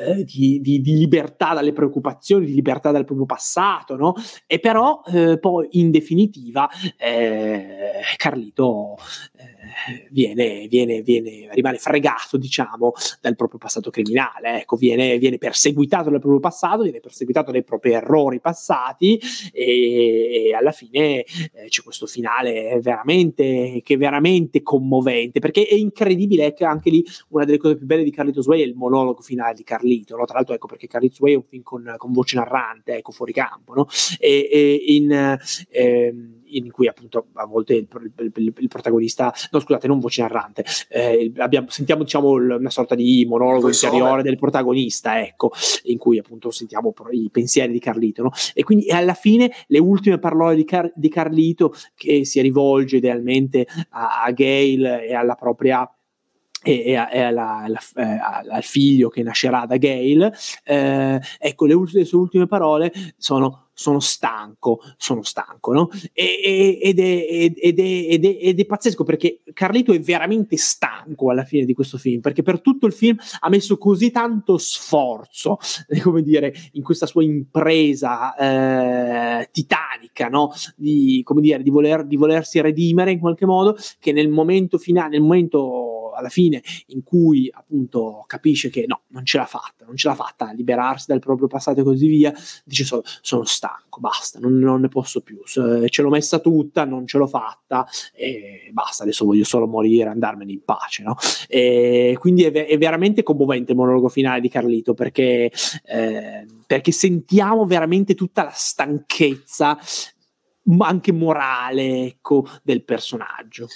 [0.00, 4.14] eh, di, di, di, libertà dalle preoccupazioni, di libertà dal proprio passato, no?
[4.46, 8.96] E però eh, poi in definitiva eh, Carlito
[9.36, 9.59] eh,
[10.10, 16.20] viene, viene, viene, rimane fregato, diciamo, dal proprio passato criminale, ecco, viene, viene, perseguitato dal
[16.20, 19.20] proprio passato, viene perseguitato dai propri errori passati
[19.52, 25.74] e, e alla fine eh, c'è questo finale veramente, che è veramente commovente, perché è
[25.74, 29.20] incredibile che anche lì una delle cose più belle di Carlito Way è il monologo
[29.20, 30.24] finale di Carlito, no?
[30.24, 33.32] tra l'altro ecco perché Carlito Way è un film con, con voce narrante, ecco, fuori
[33.32, 33.86] campo, no?
[34.18, 35.38] e, e in...
[35.70, 37.88] Eh, in cui appunto a volte il,
[38.18, 42.94] il, il, il protagonista, no scusate, non voce narrante, eh, abbiamo, sentiamo diciamo una sorta
[42.94, 45.52] di monologo interiore del protagonista, ecco,
[45.84, 48.30] in cui appunto sentiamo i pensieri di Carlito, no?
[48.54, 53.66] E quindi alla fine le ultime parole di, Car- di Carlito che si rivolge idealmente
[53.90, 55.90] a, a Gail e alla propria
[56.62, 60.32] e, eh, al figlio che nascerà da Gail,
[60.64, 65.88] eh, ecco le, le sue ultime parole sono sono stanco, sono stanco, no?
[66.12, 71.30] E, ed, è, ed, è, ed, è, ed, è, pazzesco perché Carlito è veramente stanco
[71.30, 75.56] alla fine di questo film, perché per tutto il film ha messo così tanto sforzo,
[76.02, 80.52] come dire, in questa sua impresa eh, titanica, no?
[80.76, 85.08] Di, come dire, di, voler, di volersi redimere in qualche modo, che nel momento finale,
[85.08, 89.96] nel momento alla fine in cui appunto capisce che no, non ce l'ha fatta, non
[89.96, 92.32] ce l'ha fatta a liberarsi dal proprio passato e così via,
[92.64, 97.06] dice sono, sono stanco, basta, non, non, ne posso più, ce l'ho messa tutta, non
[97.06, 101.16] ce l'ho fatta e basta, adesso voglio solo morire, andarmene in pace, no?
[101.48, 105.50] E quindi è, è veramente commovente il monologo finale di Carlito perché,
[105.84, 109.78] eh, perché sentiamo veramente tutta la stanchezza
[110.78, 113.66] anche morale ecco, del personaggio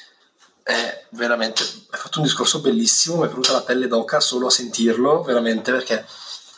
[0.65, 4.51] è veramente hai fatto un discorso bellissimo mi è venuta la pelle d'oca solo a
[4.51, 6.07] sentirlo veramente perché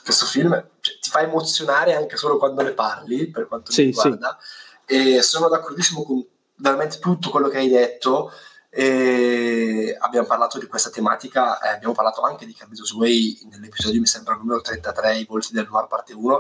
[0.04, 3.86] questo film cioè, ti fa emozionare anche solo quando ne parli per quanto sì, mi
[3.88, 4.38] riguarda
[4.86, 5.16] sì.
[5.16, 8.30] e sono d'accordissimo con veramente tutto quello che hai detto
[8.78, 14.06] e abbiamo parlato di questa tematica, eh, abbiamo parlato anche di Carlitos Way nell'episodio, mi
[14.06, 16.38] sembra, numero 33, I volti del noir parte 1, mm,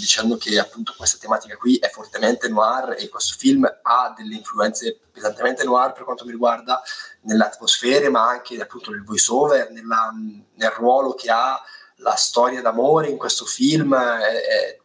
[0.00, 4.98] dicendo che appunto questa tematica qui è fortemente noir e questo film ha delle influenze
[5.12, 6.82] pesantemente noir per quanto mi riguarda
[7.20, 11.62] nell'atmosfera, ma anche appunto nel voice over, nella, nel ruolo che ha
[11.98, 14.78] la storia d'amore in questo film, è, è,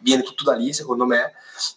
[0.00, 1.32] viene tutto da lì secondo me.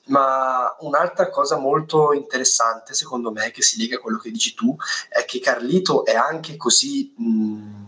[0.06, 4.76] Ma un'altra cosa molto interessante, secondo me, che si lega a quello che dici tu,
[5.10, 7.86] è che Carlito è anche così mh,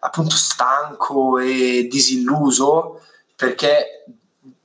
[0.00, 3.00] appunto stanco e disilluso
[3.34, 4.04] perché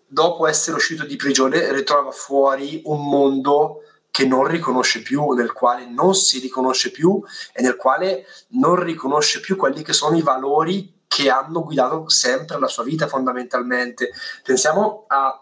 [0.05, 3.81] dopo essere uscito di prigione ritrova fuori un mondo
[4.11, 7.21] che non riconosce più, nel quale non si riconosce più
[7.51, 12.59] e nel quale non riconosce più quelli che sono i valori che hanno guidato sempre
[12.59, 14.11] la sua vita fondamentalmente.
[14.43, 15.41] Pensiamo a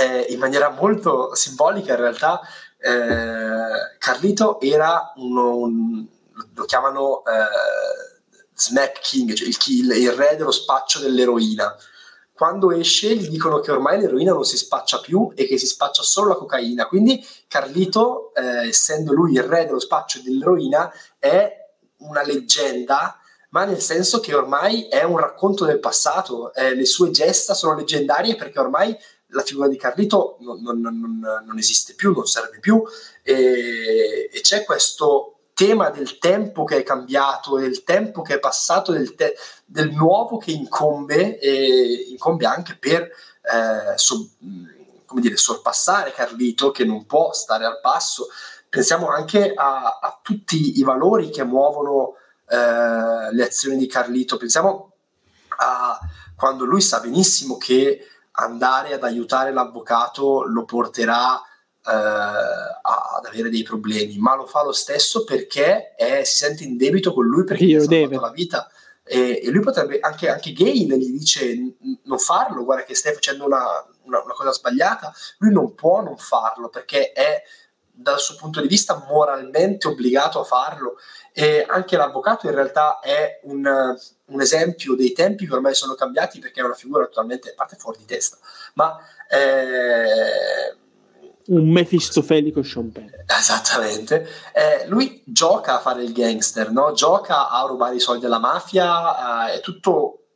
[0.00, 2.40] eh, in maniera molto simbolica in realtà
[2.78, 6.06] eh, Carlito era uno, un,
[6.54, 11.76] lo chiamano eh, Smack King, cioè il, il, il, re dello spaccio dell'eroina.
[12.32, 16.02] Quando esce gli dicono che ormai l'eroina non si spaccia più e che si spaccia
[16.02, 16.86] solo la cocaina.
[16.86, 21.56] Quindi Carlito, eh, essendo lui il re dello spaccio dell'eroina, è
[21.98, 23.17] una leggenda
[23.50, 27.74] ma nel senso che ormai è un racconto del passato, eh, le sue gesta sono
[27.74, 28.96] leggendarie perché ormai
[29.28, 32.82] la figura di Carlito non, non, non, non esiste più, non serve più
[33.22, 38.92] e, e, c'è questo tema del tempo che è cambiato, del tempo che è passato,
[38.92, 39.34] del, te-
[39.64, 44.30] del nuovo che incombe e incombe anche per eh, so-
[45.04, 48.28] come dire, sorpassare Carlito che non può stare al passo.
[48.68, 52.14] Pensiamo anche a, a tutti i valori che muovono
[52.48, 54.92] eh, le azioni di Carlito, pensiamo
[55.58, 55.98] a
[56.36, 61.40] quando lui sa benissimo che andare ad aiutare l'avvocato lo porterà
[61.84, 66.76] eh, ad avere dei problemi, ma lo fa lo stesso perché è, si sente in
[66.76, 68.70] debito con lui perché gli ha salvato la vita.
[69.02, 71.74] E, e, lui potrebbe, anche, anche Gail gli dice
[72.04, 73.64] non farlo, guarda che stai facendo una,
[74.02, 77.42] una, una cosa sbagliata, lui non può non farlo perché è
[78.00, 80.98] dal suo punto di vista moralmente obbligato a farlo
[81.32, 83.66] e anche l'avvocato in realtà è un,
[84.26, 87.76] un, esempio dei tempi che ormai sono cambiati perché è una figura totalmente, a parte
[87.76, 88.36] fuori di testa,
[88.74, 88.96] ma...
[89.28, 90.76] Eh,
[91.48, 93.08] un mefistofelico Sean Penn.
[93.26, 94.28] Esattamente.
[94.52, 96.92] Eh, lui gioca a fare il gangster, no?
[96.92, 100.27] gioca a rubare i soldi alla mafia, eh, è tutto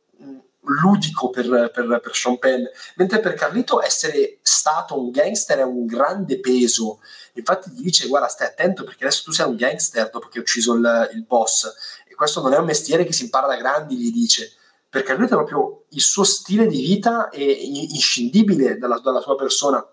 [0.65, 2.63] ludico per, per, per Sean Penn,
[2.95, 6.99] mentre per Carlito essere stato un gangster è un grande peso.
[7.33, 10.43] Infatti gli dice guarda stai attento perché adesso tu sei un gangster dopo che hai
[10.43, 11.73] ucciso il, il boss
[12.07, 14.53] e questo non è un mestiere che si impara da grandi, gli dice.
[14.87, 19.83] Per Carlito è proprio il suo stile di vita è inscindibile dalla, dalla sua persona.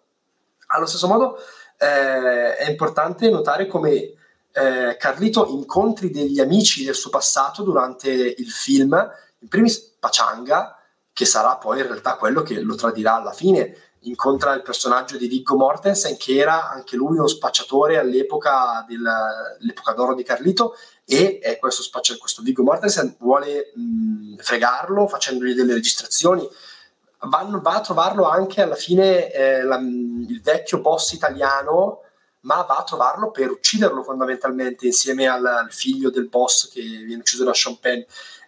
[0.73, 1.39] Allo stesso modo
[1.79, 4.13] eh, è importante notare come
[4.53, 9.11] eh, Carlito incontri degli amici del suo passato durante il film,
[9.41, 10.79] in primis Pachanga,
[11.13, 13.77] che sarà poi in realtà quello che lo tradirà alla fine.
[14.05, 20.15] Incontra il personaggio di Viggo Mortensen, che era anche lui uno spacciatore all'epoca dell'epoca d'oro
[20.15, 20.75] di Carlito,
[21.05, 26.49] e questo, spaccia, questo Viggo Mortensen vuole mh, fregarlo facendogli delle registrazioni.
[27.23, 32.05] Vanno, va a trovarlo anche alla fine eh, la, il vecchio boss italiano,
[32.43, 37.21] ma va a trovarlo per ucciderlo fondamentalmente insieme al, al figlio del boss che viene
[37.21, 38.01] ucciso da Sean Penn.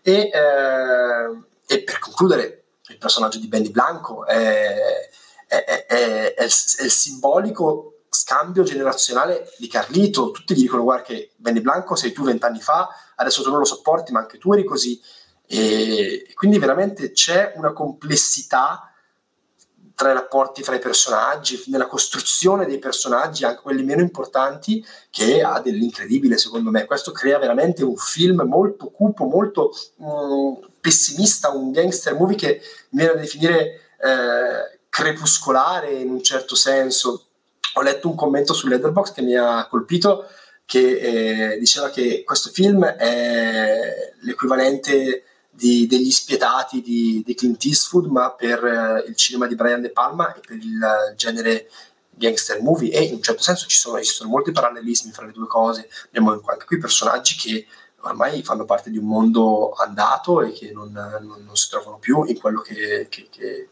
[0.02, 5.08] E, eh, e per concludere, il personaggio di Benny Blanco è,
[5.46, 5.86] è, è,
[6.34, 6.50] è il,
[6.84, 10.30] il simbolico scambio generazionale di Carlito.
[10.30, 13.64] Tutti gli dicono: Guarda, che Benny Blanco sei tu vent'anni fa, adesso tu non lo
[13.64, 15.00] sopporti, ma anche tu eri così.
[15.46, 18.91] E quindi veramente c'è una complessità
[20.02, 25.42] tra i rapporti fra i personaggi, nella costruzione dei personaggi, anche quelli meno importanti, che
[25.42, 26.86] ha dell'incredibile secondo me.
[26.86, 33.12] Questo crea veramente un film molto cupo, molto um, pessimista, un gangster movie che viene
[33.12, 37.26] a definire eh, crepuscolare in un certo senso.
[37.74, 40.26] Ho letto un commento su Letterboxd che mi ha colpito
[40.66, 45.24] che eh, diceva che questo film è l'equivalente
[45.62, 49.90] di, degli spietati di, di, Clint Eastwood, ma per eh, il cinema di Brian De
[49.90, 51.70] Palma e per il genere
[52.10, 55.46] gangster movie e in un certo senso ci sono, esistono molti parallelismi fra le due
[55.46, 55.88] cose.
[56.06, 57.66] Abbiamo anche qui personaggi che
[58.00, 62.24] ormai fanno parte di un mondo andato e che non, non, non si trovano più
[62.24, 63.68] in quello che, che, che,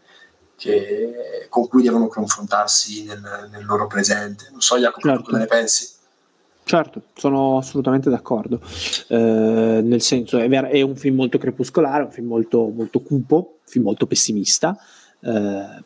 [0.54, 4.46] che con cui devono confrontarsi nel, nel, loro presente.
[4.52, 5.24] Non so, Jacopo, certo.
[5.24, 5.88] cosa ne pensi?
[6.70, 8.60] Certo, sono assolutamente d'accordo.
[9.08, 13.56] Eh, nel senso, è, ver- è, un film molto crepuscolare, un film molto, molto cupo,
[13.58, 14.78] un film molto pessimista.
[15.18, 15.82] Eh,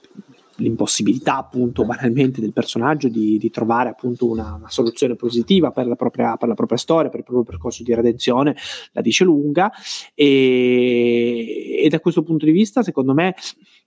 [0.57, 5.97] l'impossibilità appunto banalmente del personaggio di, di trovare appunto una, una, soluzione positiva per la,
[5.97, 8.55] propria, per la, propria, storia, per il proprio percorso di redenzione,
[8.93, 9.73] la dice lunga
[10.13, 13.35] e, e da questo punto di vista secondo me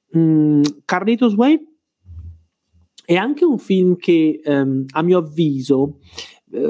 [0.10, 1.60] mh, Carlitos Way
[3.06, 6.00] è anche un film che um, a mio avviso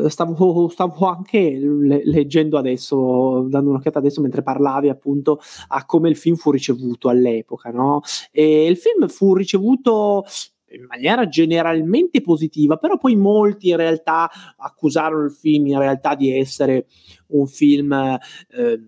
[0.07, 6.15] stavo, stavo, anche le, leggendo adesso, dando un'occhiata adesso mentre parlavi appunto a come il
[6.15, 8.01] film fu ricevuto all'epoca, no?
[8.31, 10.25] E il film fu ricevuto
[10.71, 16.37] in maniera generalmente positiva, però poi molti in realtà accusarono il film in realtà di
[16.37, 16.87] essere
[17.27, 18.81] un film eh,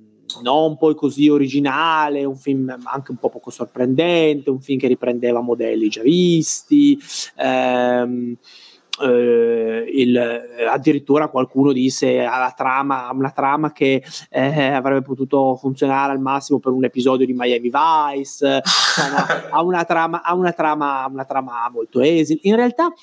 [0.44, 5.42] non poi così originale, un film anche un po' poco sorprendente, un film che riprendeva
[5.42, 7.00] modelli già visti.
[7.38, 8.38] Ehm,
[9.02, 10.18] eh, il,
[10.70, 16.72] addirittura qualcuno disse alla trama, una trama che eh, avrebbe potuto funzionare al massimo per
[16.72, 18.62] un episodio di Miami Vice,
[19.52, 22.40] ha, una, trama, ha una, trama, una trama molto esile.
[22.44, 22.94] In realtà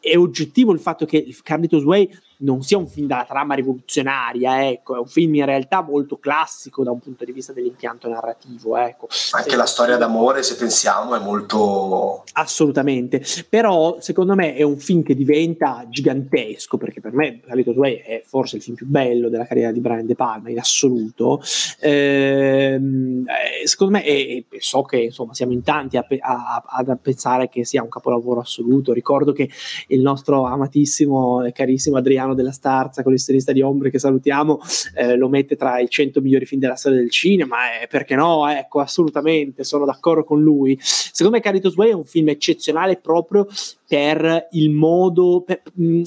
[0.00, 4.96] è oggettivo il fatto che Carlitos Way non sia un film dalla trama rivoluzionaria, ecco,
[4.96, 9.08] è un film in realtà molto classico da un punto di vista dell'impianto narrativo, ecco.
[9.32, 12.24] Anche se la storia d'amore, se pensiamo, è molto...
[12.32, 17.96] Assolutamente, però secondo me è un film che diventa gigantesco, perché per me Carlitos Way
[18.02, 21.40] è forse il film più bello della carriera di Brian De Palma, in assoluto.
[21.80, 27.48] Ehm, eh, secondo me, e, so che insomma siamo in tanti a, a, a, pensare
[27.48, 29.48] che sia un capolavoro assoluto, ricordo che
[29.88, 34.60] il nostro amatissimo e carissimo Adriano Emiliano della Starza, collezionista di ombre che salutiamo,
[34.94, 38.48] eh, lo mette tra i 100 migliori film della storia del cinema, eh, perché no?
[38.48, 40.78] Ecco, assolutamente, sono d'accordo con lui.
[40.80, 43.46] Secondo me Caritos Way è un film eccezionale proprio
[43.86, 45.42] per il modo...
[45.46, 46.02] Per, mh,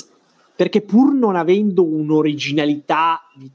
[0.60, 3.50] perché pur non avendo un'originalità di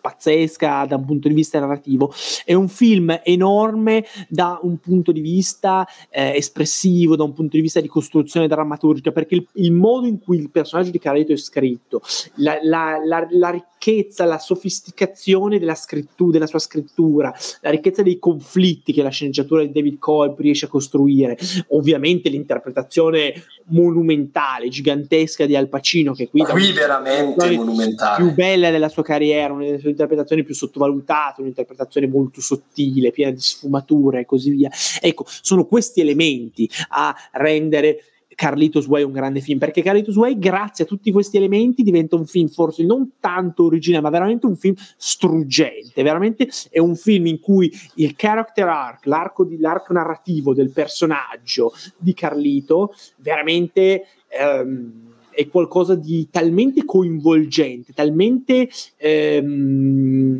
[0.00, 2.12] pazzesca da un punto di vista narrativo,
[2.44, 7.62] è un film enorme da un punto di vista eh, espressivo, da un punto di
[7.62, 11.36] vista di costruzione drammaturgica, perché il, il modo in cui il personaggio di Carletto è
[11.36, 12.00] scritto,
[12.36, 13.76] la, la, la, la ricchezza,
[14.24, 19.72] la sofisticazione della, scrittura, della sua scrittura, la ricchezza dei conflitti che la sceneggiatura di
[19.72, 23.34] David Colp riesce a costruire, ovviamente l'interpretazione
[23.68, 28.22] monumentale, gigantesca di Al Pacino, che qui, qui veramente monumentale.
[28.22, 33.30] più bella della sua carriera, una delle sue interpretazioni più sottovalutate, un'interpretazione molto sottile, piena
[33.30, 34.70] di sfumature e così via.
[35.00, 38.02] Ecco, sono questi elementi a rendere
[38.38, 42.24] Carlitos Way un grande film, perché Carlitos Way, grazie a tutti questi elementi, diventa un
[42.24, 46.04] film forse non tanto originale, ma veramente un film struggente.
[46.04, 51.72] Veramente è un film in cui il character arc, l'arco, di, l'arco narrativo del personaggio
[51.96, 54.04] di Carlito, veramente.
[54.28, 55.06] Ehm,
[55.38, 60.36] è qualcosa di talmente coinvolgente, talmente ehm,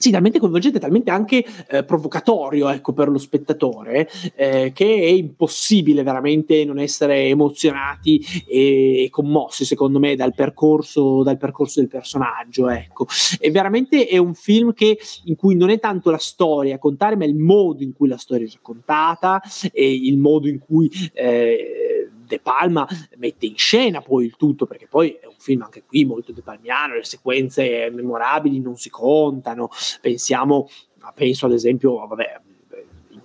[0.00, 6.02] sì, talmente coinvolgente, talmente anche eh, provocatorio ecco, per lo spettatore, eh, che è impossibile
[6.02, 12.70] veramente non essere emozionati e, commossi, secondo me, dal percorso, dal percorso del personaggio.
[12.70, 13.06] Ecco.
[13.38, 17.16] E veramente è un film che, in cui non è tanto la storia a contare,
[17.16, 21.89] ma il modo in cui la storia è raccontata e il modo in cui eh,
[22.30, 26.04] De Palma mette in scena poi il tutto, perché poi è un film anche qui
[26.04, 29.68] molto De Palmiano, le sequenze memorabili non si contano,
[30.00, 30.68] pensiamo,
[31.12, 32.40] penso ad esempio, vabbè,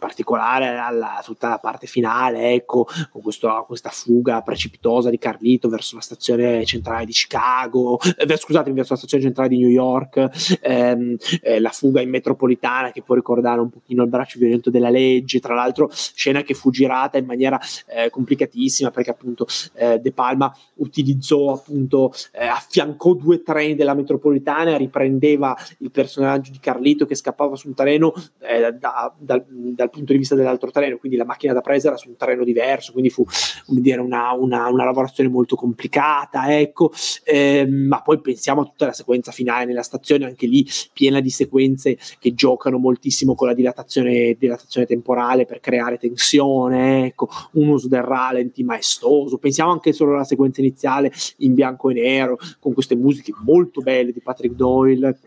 [0.05, 5.95] particolare alla tutta la parte finale, ecco, con questo, questa fuga precipitosa di Carlito verso
[5.95, 11.15] la stazione centrale di Chicago, eh, scusate, verso la stazione centrale di New York, ehm,
[11.41, 15.39] eh, la fuga in metropolitana che può ricordare un pochino il braccio violento della legge,
[15.39, 20.55] tra l'altro scena che fu girata in maniera eh, complicatissima perché appunto eh, De Palma
[20.75, 27.55] utilizzò appunto, eh, affiancò due treni della metropolitana, riprendeva il personaggio di Carlito che scappava
[27.55, 31.53] su un treno eh, da, da, dal punto di vista dell'altro treno, quindi la macchina
[31.53, 33.25] da presa era su un terreno diverso, quindi fu
[33.67, 36.91] dire, una, una, una, lavorazione molto complicata, ecco,
[37.23, 41.29] eh, ma poi pensiamo a tutta la sequenza finale nella stazione, anche lì piena di
[41.29, 47.87] sequenze che giocano moltissimo con la dilatazione, dilatazione temporale per creare tensione, ecco, un uso
[47.87, 52.95] del ralenti maestoso, pensiamo anche solo alla sequenza iniziale in bianco e nero, con queste
[52.95, 55.17] musiche molto belle di Patrick Doyle,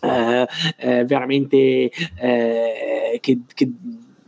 [0.00, 3.70] veramente eh, che, che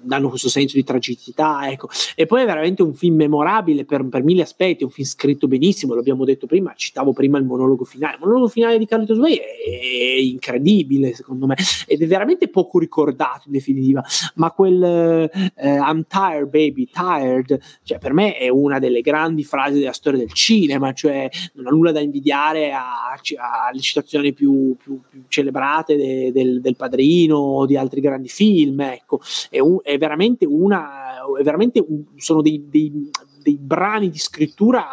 [0.02, 1.88] danno questo senso di tragicità, ecco.
[2.14, 5.94] E poi è veramente un film memorabile per, per mille aspetti, un film scritto benissimo,
[5.94, 8.14] l'abbiamo detto prima, citavo prima il monologo finale.
[8.14, 11.56] Il monologo finale di Carlitos Way è, è incredibile, secondo me,
[11.86, 14.02] ed è veramente poco ricordato in definitiva,
[14.36, 19.78] ma quel eh, I'm tired baby, tired, cioè per me è una delle grandi frasi
[19.78, 25.22] della storia del cinema, cioè non ha nulla da invidiare alle citazioni più, più, più
[25.28, 31.16] celebrate de, del, del Padrino o di altri grandi film, ecco, è un, veramente una,
[31.38, 31.84] è veramente
[32.16, 33.10] sono dei, dei,
[33.42, 34.86] dei brani di scrittura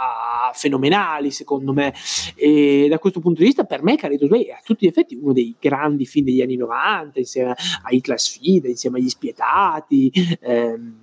[0.54, 1.94] fenomenali secondo me
[2.36, 5.16] e da questo punto di vista per me Carlitos Way è a tutti gli effetti
[5.16, 10.96] uno dei grandi film degli anni 90 insieme a Hitler Sfida insieme agli Spietati ehm,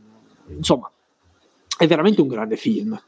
[0.56, 0.90] insomma
[1.76, 2.98] è veramente un grande film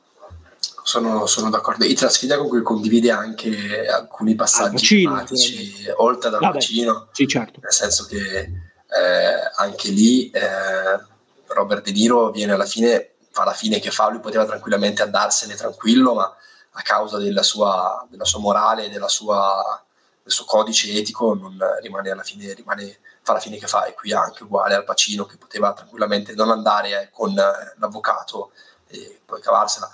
[0.86, 1.84] sono, sono d'accordo.
[1.84, 7.58] Hitler Sfida con cui condivide anche alcuni passaggi tematici, oltre dal bacino, sì, certo.
[7.60, 8.52] nel senso che
[8.88, 10.98] eh, anche lì eh,
[11.46, 15.54] Robert De Niro viene alla fine, fa la fine che fa, lui poteva tranquillamente andarsene
[15.54, 16.36] tranquillo, ma
[16.78, 19.82] a causa della sua, della sua morale, della sua,
[20.22, 23.94] del suo codice etico, non rimane alla fine, rimane, fa la fine che fa, e
[23.94, 28.52] qui anche uguale al Pacino che poteva tranquillamente non andare eh, con eh, l'avvocato
[28.88, 29.90] e poi cavarsela.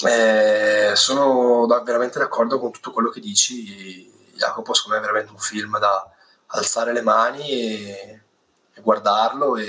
[0.00, 5.32] Eh, sono da, veramente d'accordo con tutto quello che dici, Jacopo, secondo me è veramente
[5.32, 6.12] un film da,
[6.48, 8.20] alzare le mani e,
[8.74, 9.66] e guardarlo e,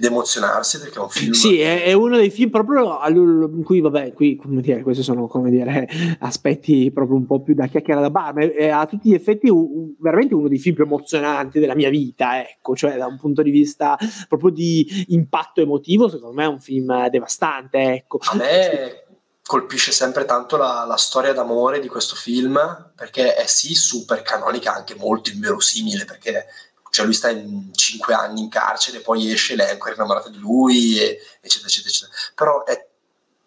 [0.00, 1.32] ed emozionarsi perché è un film.
[1.32, 5.26] Sì, è, è uno dei film proprio in cui, vabbè, qui come dire, questi sono
[5.26, 5.86] come dire
[6.20, 9.50] aspetti proprio un po' più da chiacchiera da bar, ma è, a tutti gli effetti
[9.50, 13.42] un, veramente uno dei film più emozionanti della mia vita, ecco, cioè da un punto
[13.42, 18.18] di vista proprio di impatto emotivo, secondo me è un film devastante, ecco.
[18.22, 19.09] A me
[19.50, 24.72] colpisce sempre tanto la, la, storia d'amore di questo film perché è sì super canonica,
[24.72, 26.46] anche molto inverosimile perché
[26.90, 30.38] cioè lui sta in cinque anni in carcere, poi esce, lei è ancora innamorata di
[30.38, 32.16] lui, e, eccetera, eccetera, eccetera.
[32.32, 32.88] Però è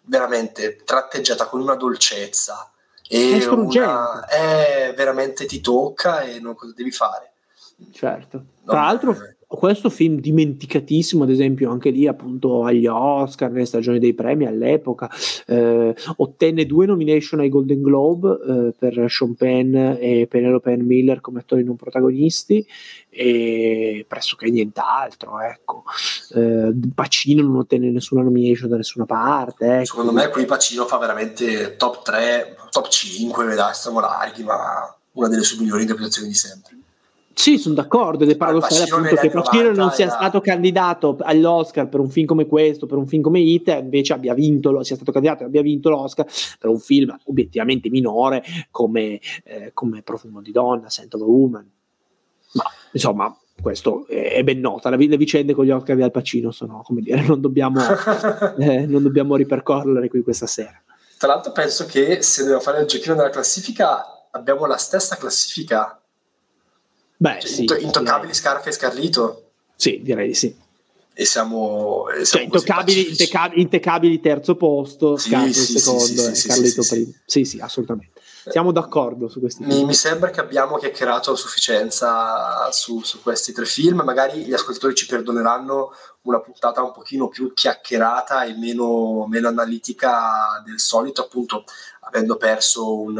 [0.02, 2.70] veramente tratteggiata con una dolcezza
[3.08, 7.32] e è, una, è veramente ti tocca e non cosa devi fare.
[7.92, 8.44] Certo.
[8.66, 13.98] Tra l'altro, è questo film dimenticatissimo, ad esempio, anche lì appunto agli Oscar, nelle stagioni
[13.98, 15.10] dei premi all'epoca,
[15.46, 21.20] eh, ottenne due nomination ai Golden Globe eh, per Sean Penn e Penelope Ann Miller
[21.20, 22.66] come attori non protagonisti
[23.08, 25.84] e pressoché nient'altro, ecco.
[26.34, 29.76] Eh, Pacino non ottenne nessuna nomination da nessuna parte.
[29.76, 29.84] Ecco.
[29.84, 35.28] Secondo me qui Pacino fa veramente top 3, top 5, dai, stiamo larghi, ma una
[35.28, 36.78] delle sue migliori interpretazioni di sempre.
[37.34, 40.14] Sì, sono d'accordo ed è paradossale appunto che Pacino non sia era...
[40.14, 44.34] stato candidato all'Oscar per un film come questo, per un film come It, invece abbia
[44.34, 46.26] vinto, sia stato candidato e abbia vinto l'Oscar
[46.58, 51.70] per un film obiettivamente minore come, eh, come Profumo di donna, Scent of a Woman.
[52.52, 54.88] Ma insomma, questo è ben nota.
[54.90, 57.80] Le, le vicende con gli Oscar di Al Pacino sono, come dire, non dobbiamo,
[58.58, 60.80] eh, non dobbiamo ripercorrere qui questa sera.
[61.18, 65.98] Tra l'altro penso che se dobbiamo fare il giochino della classifica abbiamo la stessa classifica
[67.16, 67.62] Beh, cioè, sì.
[67.62, 68.34] Intoccabili, direi.
[68.34, 69.50] Scarface, Carlito?
[69.76, 70.62] Sì, direi di sì.
[71.16, 76.46] E siamo, e siamo cioè, intoccabili, intoccabili, intoccabili, terzo posto, sì, Scarface sì, secondo sì,
[76.46, 77.12] e Carlito primo.
[77.24, 78.20] Sì, sì, assolutamente.
[78.50, 83.52] Siamo d'accordo su questi mi, mi, sembra che abbiamo chiacchierato a sufficienza su, su, questi
[83.52, 84.02] tre film.
[84.02, 85.92] Magari gli ascoltatori ci perdoneranno
[86.22, 91.64] una puntata un pochino più chiacchierata e meno, meno analitica del solito, appunto
[92.00, 93.18] avendo perso un,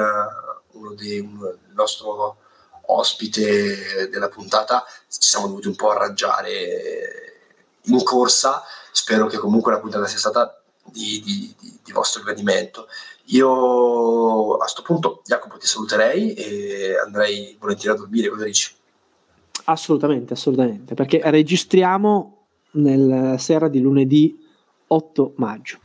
[0.72, 1.38] uno dei, un,
[1.68, 2.36] il nostro
[2.86, 7.40] ospite della puntata, ci siamo dovuti un po' arrangiare
[7.82, 8.62] in corsa.
[8.92, 12.88] Spero che comunque la puntata sia stata di, di, di, di vostro gradimento.
[13.28, 18.28] Io a questo punto, Jacopo, ti saluterei e andrei volentieri a dormire.
[18.28, 18.74] Cosa dici?
[19.64, 24.44] Assolutamente, assolutamente, perché registriamo nella sera di lunedì
[24.86, 25.78] 8 maggio.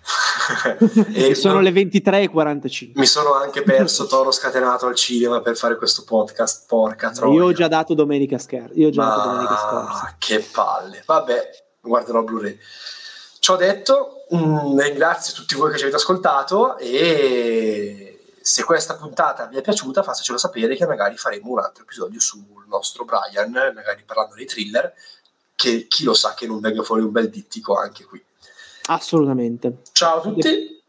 [1.14, 2.92] E sono le 23.45.
[2.96, 6.66] Mi sono anche perso Toro scatenato al cinema per fare questo podcast.
[6.68, 7.34] Porca troia.
[7.34, 8.74] Io ho già dato domenica scherza.
[8.74, 9.16] Io ho già Ma...
[9.16, 10.16] dato domenica scorsa.
[10.18, 11.04] Che palle.
[11.06, 11.50] Vabbè,
[11.82, 12.58] guarderò Blu-ray.
[13.40, 18.10] Ciò detto, mh, mm, ringrazio tutti voi che ci avete ascoltato e
[18.42, 22.66] se questa puntata vi è piaciuta fatecelo sapere che magari faremo un altro episodio sul
[22.68, 24.94] nostro Brian, magari parlando dei thriller
[25.56, 28.24] che chi lo sa che non venga fuori un bel dittico anche qui.
[28.88, 29.77] Assolutamente.
[29.91, 30.81] Ciao a tutti,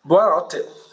[0.00, 0.85] buonanotte.